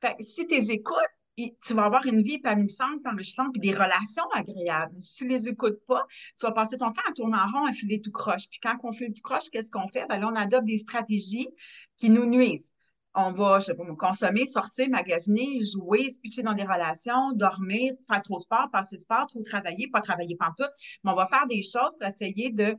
Fait 0.00 0.16
que 0.16 0.22
si 0.22 0.46
tu 0.46 0.54
écoutes, 0.54 0.94
tu 1.36 1.74
vas 1.74 1.84
avoir 1.84 2.06
une 2.06 2.22
vie 2.22 2.34
épanouissante, 2.34 3.00
enrichissante, 3.06 3.52
puis 3.52 3.60
des 3.60 3.72
relations 3.72 4.28
agréables. 4.32 4.94
Si 4.96 5.16
tu 5.16 5.28
les 5.28 5.48
écoutes 5.48 5.84
pas, 5.86 6.06
tu 6.38 6.46
vas 6.46 6.52
passer 6.52 6.76
ton 6.76 6.92
temps 6.92 7.02
à 7.08 7.12
tourner 7.12 7.36
en 7.36 7.50
rond, 7.50 7.66
à 7.66 7.72
filer 7.72 8.00
tout 8.00 8.12
croche. 8.12 8.48
Puis 8.48 8.60
quand 8.62 8.76
on 8.84 8.92
file 8.92 9.12
tout 9.12 9.22
croche, 9.22 9.50
qu'est-ce 9.50 9.70
qu'on 9.70 9.88
fait? 9.88 10.06
Ben 10.08 10.20
là, 10.20 10.28
on 10.28 10.36
adopte 10.36 10.66
des 10.66 10.78
stratégies 10.78 11.48
qui 11.96 12.10
nous 12.10 12.26
nuisent. 12.26 12.74
On 13.14 13.30
va, 13.30 13.60
je 13.60 13.66
sais 13.66 13.74
pas, 13.74 13.84
consommer, 13.96 14.46
sortir, 14.46 14.88
magasiner, 14.90 15.60
jouer, 15.62 16.10
se 16.10 16.20
pitcher 16.20 16.42
dans 16.42 16.54
des 16.54 16.64
relations, 16.64 17.32
dormir, 17.32 17.94
faire 18.08 18.22
trop 18.22 18.38
de 18.38 18.42
sport, 18.42 18.68
passer 18.72 18.96
de 18.96 19.02
sport, 19.02 19.26
trop 19.28 19.42
travailler, 19.42 19.88
pas 19.88 20.00
travailler 20.00 20.36
tout. 20.56 20.64
mais 21.04 21.12
on 21.12 21.14
va 21.14 21.26
faire 21.26 21.46
des 21.46 21.62
choses 21.62 21.92
pour 22.00 22.08
essayer 22.08 22.50
de 22.50 22.76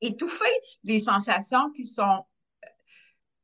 étouffer 0.00 0.44
les 0.84 1.00
sensations 1.00 1.70
qui 1.72 1.84
sont 1.84 2.24
euh, 2.64 2.68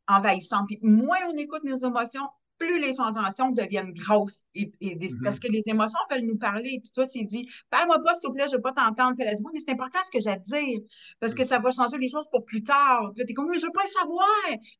envahissantes. 0.08 0.66
Puis 0.66 0.78
moins 0.82 1.18
on 1.28 1.36
écoute 1.36 1.64
nos 1.64 1.76
émotions, 1.76 2.28
plus 2.62 2.80
les 2.80 2.92
sensations 2.92 3.50
deviennent 3.50 3.92
grosses. 3.92 4.44
Et, 4.54 4.66
mm-hmm. 4.80 5.22
Parce 5.22 5.40
que 5.40 5.48
les 5.48 5.62
émotions 5.66 5.98
veulent 6.10 6.26
nous 6.26 6.38
parler. 6.38 6.80
Puis 6.82 6.92
toi, 6.94 7.06
tu 7.06 7.24
dis, 7.24 7.48
parle-moi 7.70 8.00
pas, 8.02 8.14
s'il 8.14 8.30
te 8.30 8.34
plaît, 8.34 8.46
je 8.48 8.56
veux 8.56 8.62
pas 8.62 8.72
t'entendre. 8.72 9.14
Puis 9.16 9.26
elle 9.26 9.34
dit, 9.34 9.42
oui, 9.44 9.50
mais 9.54 9.60
c'est 9.60 9.72
important 9.72 9.98
ce 10.04 10.10
que 10.10 10.22
j'ai 10.22 10.30
à 10.30 10.38
te 10.38 10.44
dire. 10.44 10.80
Parce 11.20 11.34
que 11.34 11.42
mm. 11.42 11.46
ça 11.46 11.58
va 11.58 11.70
changer 11.70 11.98
les 11.98 12.08
choses 12.08 12.28
pour 12.30 12.44
plus 12.44 12.62
tard. 12.62 13.10
Puis 13.14 13.20
là, 13.20 13.26
t'es 13.26 13.34
comme, 13.34 13.50
mais 13.50 13.58
je 13.58 13.66
veux 13.66 13.72
pas 13.72 13.82
le 13.82 13.88
savoir. 13.88 14.28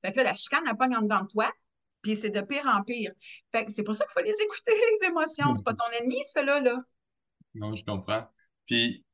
Fait 0.03 0.13
que 0.13 0.19
là, 0.19 0.25
la 0.25 0.35
chicane, 0.35 0.63
elle 0.69 0.77
pogne 0.77 0.97
en 0.97 1.03
dedans 1.03 1.23
de 1.23 1.29
toi. 1.29 1.51
Puis 2.03 2.17
c'est 2.17 2.31
de 2.31 2.41
pire 2.41 2.67
en 2.67 2.83
pire. 2.83 3.13
Fait 3.53 3.65
que 3.65 3.73
c'est 3.73 3.85
pour 3.85 3.95
ça 3.95 4.05
qu'il 4.05 4.13
faut 4.13 4.27
les 4.27 4.45
écouter, 4.45 4.73
les 4.73 5.09
émotions. 5.09 5.55
C'est 5.55 5.65
pas 5.65 5.75
ton 5.75 5.91
ennemi, 6.01 6.19
cela, 6.33 6.61
là. 6.61 6.77
Non, 7.55 7.77
je 7.77 7.85
comprends. 7.85 8.27
Puis, 8.67 9.05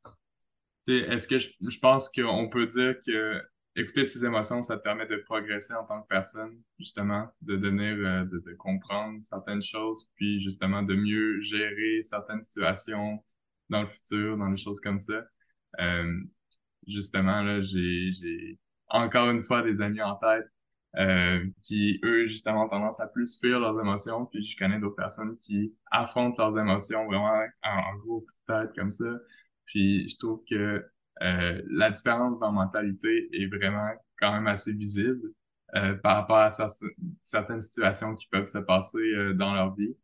tu 0.86 0.98
sais, 0.98 0.98
est-ce 1.12 1.26
que 1.26 1.38
je, 1.38 1.48
je 1.60 1.78
pense 1.78 2.08
qu'on 2.08 2.48
peut 2.48 2.66
dire 2.66 2.94
que 3.04 3.42
écouter 3.78 4.04
ses 4.04 4.24
émotions, 4.24 4.62
ça 4.62 4.76
te 4.76 4.82
permet 4.82 5.06
de 5.06 5.16
progresser 5.16 5.74
en 5.74 5.84
tant 5.84 6.02
que 6.02 6.08
personne, 6.08 6.60
justement, 6.78 7.28
de 7.42 7.56
devenir, 7.56 7.96
euh, 7.96 8.24
de, 8.24 8.54
comprendre 8.54 9.22
certaines 9.22 9.62
choses, 9.62 10.10
puis 10.16 10.42
justement 10.42 10.82
de 10.82 10.94
mieux 10.94 11.40
gérer 11.42 12.02
certaines 12.02 12.42
situations 12.42 13.24
dans 13.70 13.82
le 13.82 13.88
futur, 13.88 14.36
dans 14.36 14.48
les 14.48 14.56
choses 14.56 14.80
comme 14.80 14.98
ça. 14.98 15.22
Euh, 15.80 16.20
justement, 16.86 17.42
là, 17.42 17.60
j'ai, 17.60 18.12
j'ai 18.12 18.58
encore 18.88 19.30
une 19.30 19.42
fois 19.42 19.62
des 19.62 19.80
amis 19.80 20.02
en 20.02 20.16
tête 20.16 20.46
euh, 20.96 21.44
qui, 21.66 22.00
eux, 22.04 22.26
justement, 22.26 22.64
ont 22.64 22.68
tendance 22.68 22.98
à 23.00 23.06
plus 23.06 23.38
fuir 23.38 23.60
leurs 23.60 23.78
émotions, 23.80 24.26
puis 24.26 24.44
je 24.44 24.56
connais 24.56 24.80
d'autres 24.80 24.96
personnes 24.96 25.38
qui 25.38 25.74
affrontent 25.90 26.42
leurs 26.42 26.58
émotions 26.58 27.06
vraiment 27.06 27.44
en, 27.62 27.68
en 27.70 27.96
gros 27.98 28.26
de 28.26 28.52
tête 28.52 28.74
comme 28.74 28.92
ça. 28.92 29.18
Puis 29.66 30.08
je 30.08 30.16
trouve 30.18 30.42
que 30.48 30.84
euh, 31.22 31.60
la 31.66 31.90
différence 31.90 32.38
dans 32.38 32.52
mentalité 32.52 33.28
est 33.32 33.46
vraiment 33.46 33.90
quand 34.20 34.32
même 34.32 34.46
assez 34.46 34.72
visible 34.72 35.32
euh, 35.74 35.94
par 35.94 36.16
rapport 36.16 36.38
à 36.38 36.50
certaines 37.22 37.62
situations 37.62 38.14
qui 38.14 38.26
peuvent 38.28 38.46
se 38.46 38.58
passer 38.58 38.98
euh, 38.98 39.34
dans 39.34 39.54
leur 39.54 39.74
vie. 39.74 39.96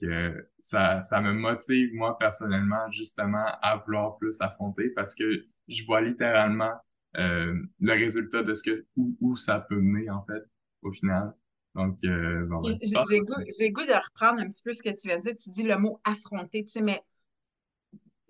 que 0.00 0.48
ça, 0.60 1.02
ça 1.02 1.20
me 1.20 1.32
motive, 1.32 1.90
moi, 1.94 2.18
personnellement, 2.18 2.90
justement, 2.90 3.46
à 3.62 3.76
vouloir 3.76 4.16
plus 4.18 4.40
affronter 4.40 4.90
parce 4.90 5.14
que 5.14 5.44
je 5.68 5.84
vois 5.84 6.00
littéralement 6.00 6.72
le 7.18 7.92
résultat 7.92 8.42
de 8.42 8.52
ce 8.52 8.62
que, 8.62 8.84
où, 8.96 9.36
ça 9.36 9.60
peut 9.60 9.80
mener, 9.80 10.10
en 10.10 10.22
fait, 10.26 10.42
au 10.82 10.92
final. 10.92 11.32
Donc, 11.74 11.98
bon, 12.02 12.60
ben, 12.60 12.76
j'ai 13.08 13.20
goût, 13.20 13.32
goût 13.72 13.86
de 13.86 14.04
reprendre 14.04 14.40
un 14.42 14.48
petit 14.50 14.62
peu 14.62 14.74
ce 14.74 14.82
que 14.82 14.90
tu 14.90 15.08
viens 15.08 15.16
de 15.16 15.22
dire. 15.22 15.34
Tu 15.34 15.48
dis 15.48 15.62
le 15.62 15.78
mot 15.78 15.98
affronter, 16.04 16.62
tu 16.64 16.72
sais, 16.72 16.82
mais 16.82 17.02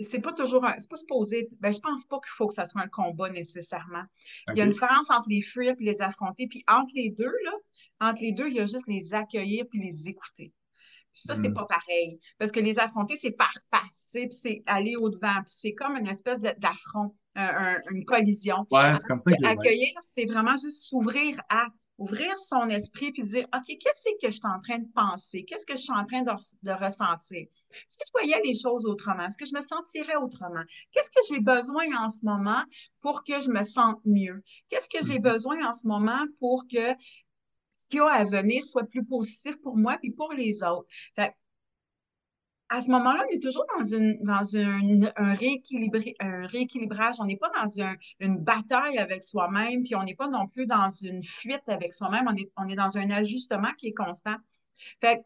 c'est 0.01 0.21
pas 0.21 0.33
toujours 0.33 0.65
un, 0.65 0.75
c'est 0.79 0.91
pas 0.91 0.97
supposé, 0.97 1.49
ben, 1.61 1.73
je 1.73 1.81
pense 1.81 2.05
pas 2.05 2.19
qu'il 2.19 2.31
faut 2.31 2.47
que 2.47 2.55
ça 2.55 2.65
soit 2.65 2.83
un 2.83 2.89
combat 2.89 3.31
nécessairement. 3.31 4.05
Il 4.53 4.59
y 4.59 4.61
a 4.61 4.65
une 4.65 4.71
différence 4.71 5.11
entre 5.11 5.29
les 5.29 5.41
fuir 5.41 5.75
et 5.79 5.85
les 5.85 6.03
affronter, 6.03 6.47
puis 6.49 6.65
entre 6.69 6.93
les 6.95 7.11
deux, 7.11 7.33
là, 7.45 7.53
entre 8.01 8.23
les 8.23 8.33
deux, 8.33 8.49
il 8.49 8.57
y 8.57 8.61
a 8.61 8.67
juste 8.67 8.87
les 8.89 9.15
accueillir 9.15 9.65
puis 9.71 9.81
les 9.81 10.09
écouter. 10.09 10.53
ça, 11.13 11.35
c'est 11.35 11.49
hmm. 11.49 11.55
pas 11.55 11.65
pareil. 11.65 12.21
Parce 12.39 12.53
que 12.53 12.61
les 12.61 12.79
affronter, 12.79 13.17
c'est 13.17 13.31
par 13.31 13.53
face, 13.71 14.07
tu 14.11 14.21
sais, 14.21 14.27
puis 14.27 14.37
c'est 14.37 14.63
aller 14.67 14.97
au-devant, 14.97 15.37
puis 15.37 15.55
c'est 15.55 15.73
comme 15.73 15.97
une 15.97 16.09
espèce 16.09 16.41
d'affront, 16.41 17.15
une 17.35 18.05
collision. 18.05 18.67
Ouais, 18.71 18.93
c'est 18.99 19.09
comme 19.09 19.19
ça 19.19 19.31
que 19.33 19.47
Accueillir, 19.47 19.93
c'est 20.01 20.27
vraiment 20.27 20.57
juste 20.57 20.85
s'ouvrir 20.85 21.41
à 21.49 21.69
ouvrir 21.99 22.39
son 22.39 22.69
esprit 22.69 23.13
puis 23.13 23.23
dire 23.23 23.47
OK, 23.55 23.67
qu'est-ce 23.67 24.11
que 24.21 24.31
je 24.31 24.37
suis 24.37 24.47
en 24.47 24.61
train 24.61 24.79
de 24.79 24.89
penser? 24.95 25.45
Qu'est-ce 25.45 25.67
que 25.67 25.77
je 25.77 25.83
suis 25.83 25.93
en 25.93 26.05
train 26.05 26.23
de, 26.23 26.73
ressentir? 26.73 27.47
Si 27.89 28.03
je 28.07 28.13
voyais 28.13 28.41
les 28.45 28.55
choses 28.55 28.87
autrement, 28.87 29.25
est-ce 29.27 29.39
que 29.39 29.47
je 29.47 29.55
me 29.55 29.63
sentirais 29.63 30.17
autrement? 30.17 30.63
Qu'est-ce 30.93 31.11
que 31.11 31.21
j'ai 31.31 31.41
besoin 31.41 31.85
en 32.05 32.11
ce 32.11 32.25
moment 32.25 32.63
pour 33.01 33.25
que 33.25 33.41
je 33.41 33.51
me 33.51 33.65
sente 33.65 34.01
mieux? 34.05 34.43
Qu'est-ce 34.69 34.89
que 34.89 35.05
j'ai 35.05 35.19
mm-hmm. 35.19 35.33
besoin 35.33 35.69
en 35.69 35.73
ce 35.73 35.87
moment 35.87 36.25
pour 36.39 36.65
que 36.71 36.95
ce 37.71 37.85
qui 37.89 37.99
a 37.99 38.07
à 38.07 38.25
venir 38.25 38.65
soit 38.65 38.85
plus 38.85 39.05
positif 39.05 39.57
pour 39.63 39.77
moi 39.77 39.97
puis 40.01 40.11
pour 40.11 40.33
les 40.33 40.63
autres? 40.63 40.89
À 42.69 42.81
ce 42.81 42.91
moment-là, 42.91 43.25
on 43.29 43.35
est 43.35 43.43
toujours 43.43 43.65
dans, 43.79 43.85
une, 43.85 44.19
dans 44.23 44.57
un, 44.57 45.01
un, 45.17 45.35
rééquilibrage. 45.35 47.17
On 47.21 47.25
n'est 47.25 47.37
pas 47.37 47.51
dans 47.51 47.97
une 48.19 48.39
bataille 48.39 48.99
avec 48.99 49.23
soi-même, 49.23 49.85
puis 49.85 49.95
on 49.95 50.03
n'est 50.03 50.17
pas 50.17 50.29
non 50.29 50.49
plus 50.49 50.67
dans 50.67 50.91
une 50.91 51.23
fuite 51.23 51.63
avec 51.69 51.95
soi-même. 51.95 52.27
On 52.29 52.35
est, 52.35 52.51
on 52.57 52.69
est 52.69 52.75
dans 52.75 52.99
un 52.99 53.11
ajustement 53.11 53.73
qui 53.79 53.89
est 53.89 53.95
constant. 53.95 54.37
Fait 55.01 55.25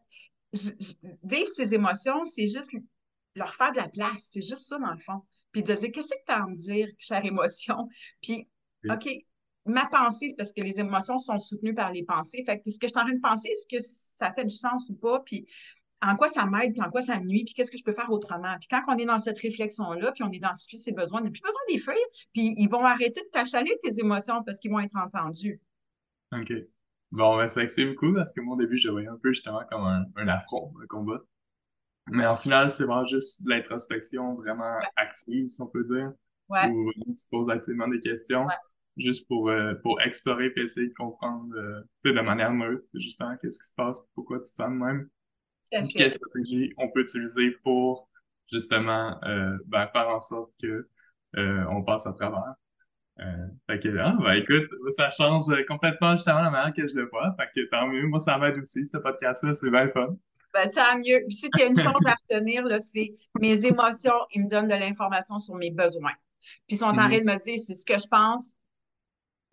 vivre 1.22 1.48
ses 1.48 1.74
émotions, 1.74 2.24
c'est 2.24 2.46
juste 2.46 2.70
leur 3.34 3.54
faire 3.54 3.72
de 3.72 3.78
la 3.78 3.88
place. 3.88 4.28
C'est 4.30 4.42
juste 4.42 4.68
ça, 4.68 4.78
dans 4.78 4.92
le 4.92 4.98
fond. 4.98 5.22
Puis 5.52 5.62
de 5.62 5.72
dire, 5.74 5.90
qu'est-ce 5.92 6.08
que 6.08 6.24
tu 6.26 6.32
as 6.32 6.42
à 6.42 6.46
me 6.46 6.56
dire, 6.56 6.88
chère 6.98 7.24
émotion? 7.24 7.88
Puis, 8.22 8.48
OK, 8.88 9.08
ma 9.66 9.86
pensée, 9.86 10.34
parce 10.36 10.52
que 10.52 10.60
les 10.60 10.78
émotions 10.80 11.18
sont 11.18 11.38
soutenues 11.38 11.74
par 11.74 11.92
les 11.92 12.04
pensées. 12.04 12.42
Fait 12.44 12.60
que 12.60 12.70
ce 12.70 12.78
que 12.78 12.86
je 12.86 12.92
suis 12.92 13.00
en 13.00 13.04
train 13.04 13.14
de 13.14 13.20
penser, 13.20 13.48
est-ce 13.48 13.66
que 13.66 13.82
ça 14.18 14.32
fait 14.32 14.44
du 14.44 14.54
sens 14.54 14.88
ou 14.90 14.94
pas? 14.94 15.20
Puis, 15.20 15.46
en 16.02 16.16
quoi 16.16 16.28
ça 16.28 16.46
m'aide, 16.46 16.72
puis 16.72 16.82
en 16.82 16.90
quoi 16.90 17.02
ça 17.02 17.20
nuit, 17.20 17.44
puis 17.44 17.54
qu'est-ce 17.54 17.70
que 17.70 17.78
je 17.78 17.84
peux 17.84 17.92
faire 17.92 18.10
autrement. 18.10 18.56
Puis 18.58 18.68
quand 18.68 18.82
on 18.88 18.96
est 18.96 19.04
dans 19.04 19.18
cette 19.18 19.38
réflexion-là, 19.38 20.12
puis 20.12 20.24
on 20.24 20.30
identifie 20.30 20.78
ses 20.78 20.92
besoins, 20.92 21.20
on 21.20 21.24
n'a 21.24 21.30
plus 21.30 21.42
besoin 21.42 21.60
des 21.68 21.78
feuilles, 21.78 21.96
puis 22.32 22.54
ils 22.56 22.68
vont 22.68 22.84
arrêter 22.84 23.20
de 23.20 23.28
t'achaler 23.30 23.78
tes 23.82 24.00
émotions 24.00 24.42
parce 24.44 24.58
qu'ils 24.58 24.70
vont 24.70 24.80
être 24.80 24.96
entendus. 24.96 25.60
OK. 26.32 26.52
Bon, 27.12 27.36
ben, 27.36 27.48
ça 27.48 27.62
explique 27.62 27.88
beaucoup 27.88 28.14
parce 28.14 28.32
que 28.32 28.40
moi, 28.40 28.54
au 28.54 28.58
début, 28.58 28.78
je 28.78 28.88
voyais 28.88 29.08
un 29.08 29.18
peu 29.20 29.32
justement 29.32 29.62
comme 29.68 29.82
un, 29.82 30.04
un 30.16 30.28
affront, 30.28 30.72
un 30.82 30.86
combat. 30.86 31.20
Mais 32.08 32.26
en 32.26 32.36
final, 32.36 32.70
c'est 32.70 32.84
vraiment 32.84 33.06
juste 33.06 33.44
de 33.44 33.50
l'introspection 33.50 34.34
vraiment 34.34 34.78
active, 34.96 35.48
si 35.48 35.60
on 35.60 35.66
peut 35.66 35.84
dire. 35.84 36.12
Ouais. 36.48 36.68
Où 36.68 36.90
on 37.06 37.14
se 37.14 37.28
pose 37.30 37.50
activement 37.50 37.88
des 37.88 38.00
questions. 38.00 38.46
Juste 38.96 39.28
pour, 39.28 39.48
euh, 39.48 39.74
pour 39.82 40.00
explorer 40.00 40.52
et 40.56 40.60
essayer 40.60 40.88
de 40.88 40.94
comprendre 40.94 41.54
euh, 41.54 41.80
de 42.04 42.20
manière 42.20 42.52
neutre, 42.52 42.84
justement, 42.94 43.36
qu'est-ce 43.40 43.58
qui 43.58 43.68
se 43.68 43.74
passe, 43.74 44.00
pourquoi 44.14 44.38
tu 44.38 44.44
te 44.44 44.48
sens 44.48 44.68
de 44.68 44.74
même. 44.74 45.08
Quelle 45.70 46.12
stratégie 46.12 46.72
on 46.78 46.88
peut 46.88 47.02
utiliser 47.02 47.50
pour 47.62 48.08
justement 48.50 49.18
euh, 49.24 49.56
ben, 49.66 49.88
faire 49.92 50.08
en 50.08 50.20
sorte 50.20 50.52
que 50.60 50.88
euh, 51.36 51.64
on 51.70 51.82
passe 51.82 52.06
à 52.06 52.12
travers. 52.12 52.54
Euh, 53.20 53.46
fait 53.68 53.80
que, 53.80 53.96
ah, 53.98 54.12
ben, 54.18 54.32
écoute, 54.32 54.68
ça 54.90 55.10
change 55.10 55.44
complètement 55.68 56.16
justement 56.16 56.40
la 56.40 56.50
manière 56.50 56.74
que 56.74 56.88
je 56.88 56.94
le 56.94 57.08
vois. 57.08 57.34
Fait 57.38 57.48
que 57.54 57.68
tant 57.68 57.86
mieux. 57.86 58.06
Moi, 58.06 58.20
ça 58.20 58.38
m'aide 58.38 58.58
aussi, 58.58 58.86
ce 58.86 58.96
podcast-là, 58.96 59.54
c'est 59.54 59.70
bien 59.70 59.88
fun. 59.90 60.16
Ben, 60.52 60.68
tant 60.70 60.96
mieux. 60.96 61.24
Si 61.28 61.48
tu 61.50 61.62
as 61.62 61.66
une 61.66 61.76
chose 61.76 62.02
à 62.06 62.14
retenir, 62.14 62.64
c'est 62.80 63.14
mes 63.38 63.64
émotions, 63.66 64.26
ils 64.32 64.44
me 64.44 64.48
donnent 64.48 64.68
de 64.68 64.74
l'information 64.74 65.38
sur 65.38 65.54
mes 65.54 65.70
besoins. 65.70 66.14
Puis, 66.66 66.76
ils 66.76 66.78
sont 66.78 66.86
en 66.86 66.94
train 66.94 67.08
de 67.08 67.24
me 67.24 67.38
dire, 67.38 67.60
c'est 67.60 67.74
ce 67.74 67.84
que 67.84 67.98
je 67.98 68.08
pense, 68.08 68.56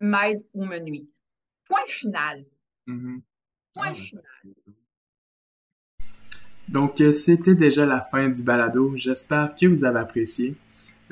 m'aide 0.00 0.44
ou 0.54 0.64
me 0.64 0.78
nuit. 0.78 1.08
Point 1.66 1.86
final. 1.86 2.44
Mm-hmm. 2.86 3.20
Point 3.74 3.86
ah, 3.86 3.90
ben, 3.90 3.94
final. 3.94 4.24
Donc, 6.68 7.00
euh, 7.00 7.12
c'était 7.12 7.54
déjà 7.54 7.86
la 7.86 8.00
fin 8.00 8.28
du 8.28 8.42
balado. 8.42 8.92
J'espère 8.96 9.54
que 9.58 9.66
vous 9.66 9.84
avez 9.84 10.00
apprécié. 10.00 10.54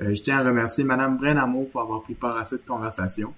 Euh, 0.01 0.15
je 0.15 0.23
tiens 0.23 0.39
à 0.39 0.45
remercier 0.45 0.85
Madame 0.85 1.17
Brenamo 1.17 1.65
pour 1.73 1.81
avoir 1.81 2.03
pris 2.03 2.15
part 2.15 2.37
à 2.37 2.45
cette 2.45 2.67
conversation. 2.67 3.33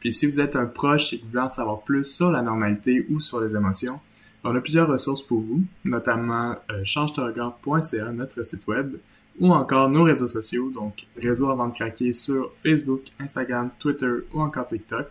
Puis 0.00 0.12
si 0.12 0.26
vous 0.26 0.40
êtes 0.40 0.56
un 0.56 0.66
proche 0.66 1.12
et 1.12 1.18
que 1.18 1.24
vous 1.24 1.30
voulez 1.30 1.42
en 1.42 1.48
savoir 1.48 1.80
plus 1.80 2.04
sur 2.04 2.30
la 2.30 2.40
normalité 2.40 3.06
ou 3.10 3.20
sur 3.20 3.40
les 3.40 3.54
émotions, 3.54 4.00
on 4.44 4.54
a 4.54 4.60
plusieurs 4.60 4.88
ressources 4.88 5.22
pour 5.22 5.40
vous, 5.40 5.62
notamment 5.84 6.56
euh, 6.70 8.12
notre 8.12 8.42
site 8.44 8.66
web, 8.66 8.96
ou 9.38 9.52
encore 9.52 9.88
nos 9.90 10.04
réseaux 10.04 10.28
sociaux, 10.28 10.70
donc 10.70 11.06
Réseau 11.20 11.50
avant 11.50 11.68
de 11.68 11.74
craquer 11.74 12.12
sur 12.12 12.52
Facebook, 12.62 13.02
Instagram, 13.20 13.70
Twitter 13.78 14.12
ou 14.32 14.40
encore 14.40 14.66
TikTok. 14.66 15.06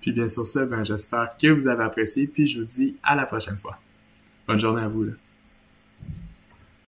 Puis 0.00 0.12
bien 0.12 0.28
sûr 0.28 0.46
ça, 0.46 0.64
ben, 0.64 0.84
j'espère 0.84 1.36
que 1.40 1.48
vous 1.48 1.66
avez 1.66 1.82
apprécié, 1.82 2.26
puis 2.28 2.46
je 2.46 2.60
vous 2.60 2.66
dis 2.66 2.96
à 3.02 3.16
la 3.16 3.26
prochaine 3.26 3.58
fois. 3.58 3.78
Bonne 4.46 4.60
journée 4.60 4.82
à 4.82 4.88
vous. 4.88 5.04
Là. 5.04 5.12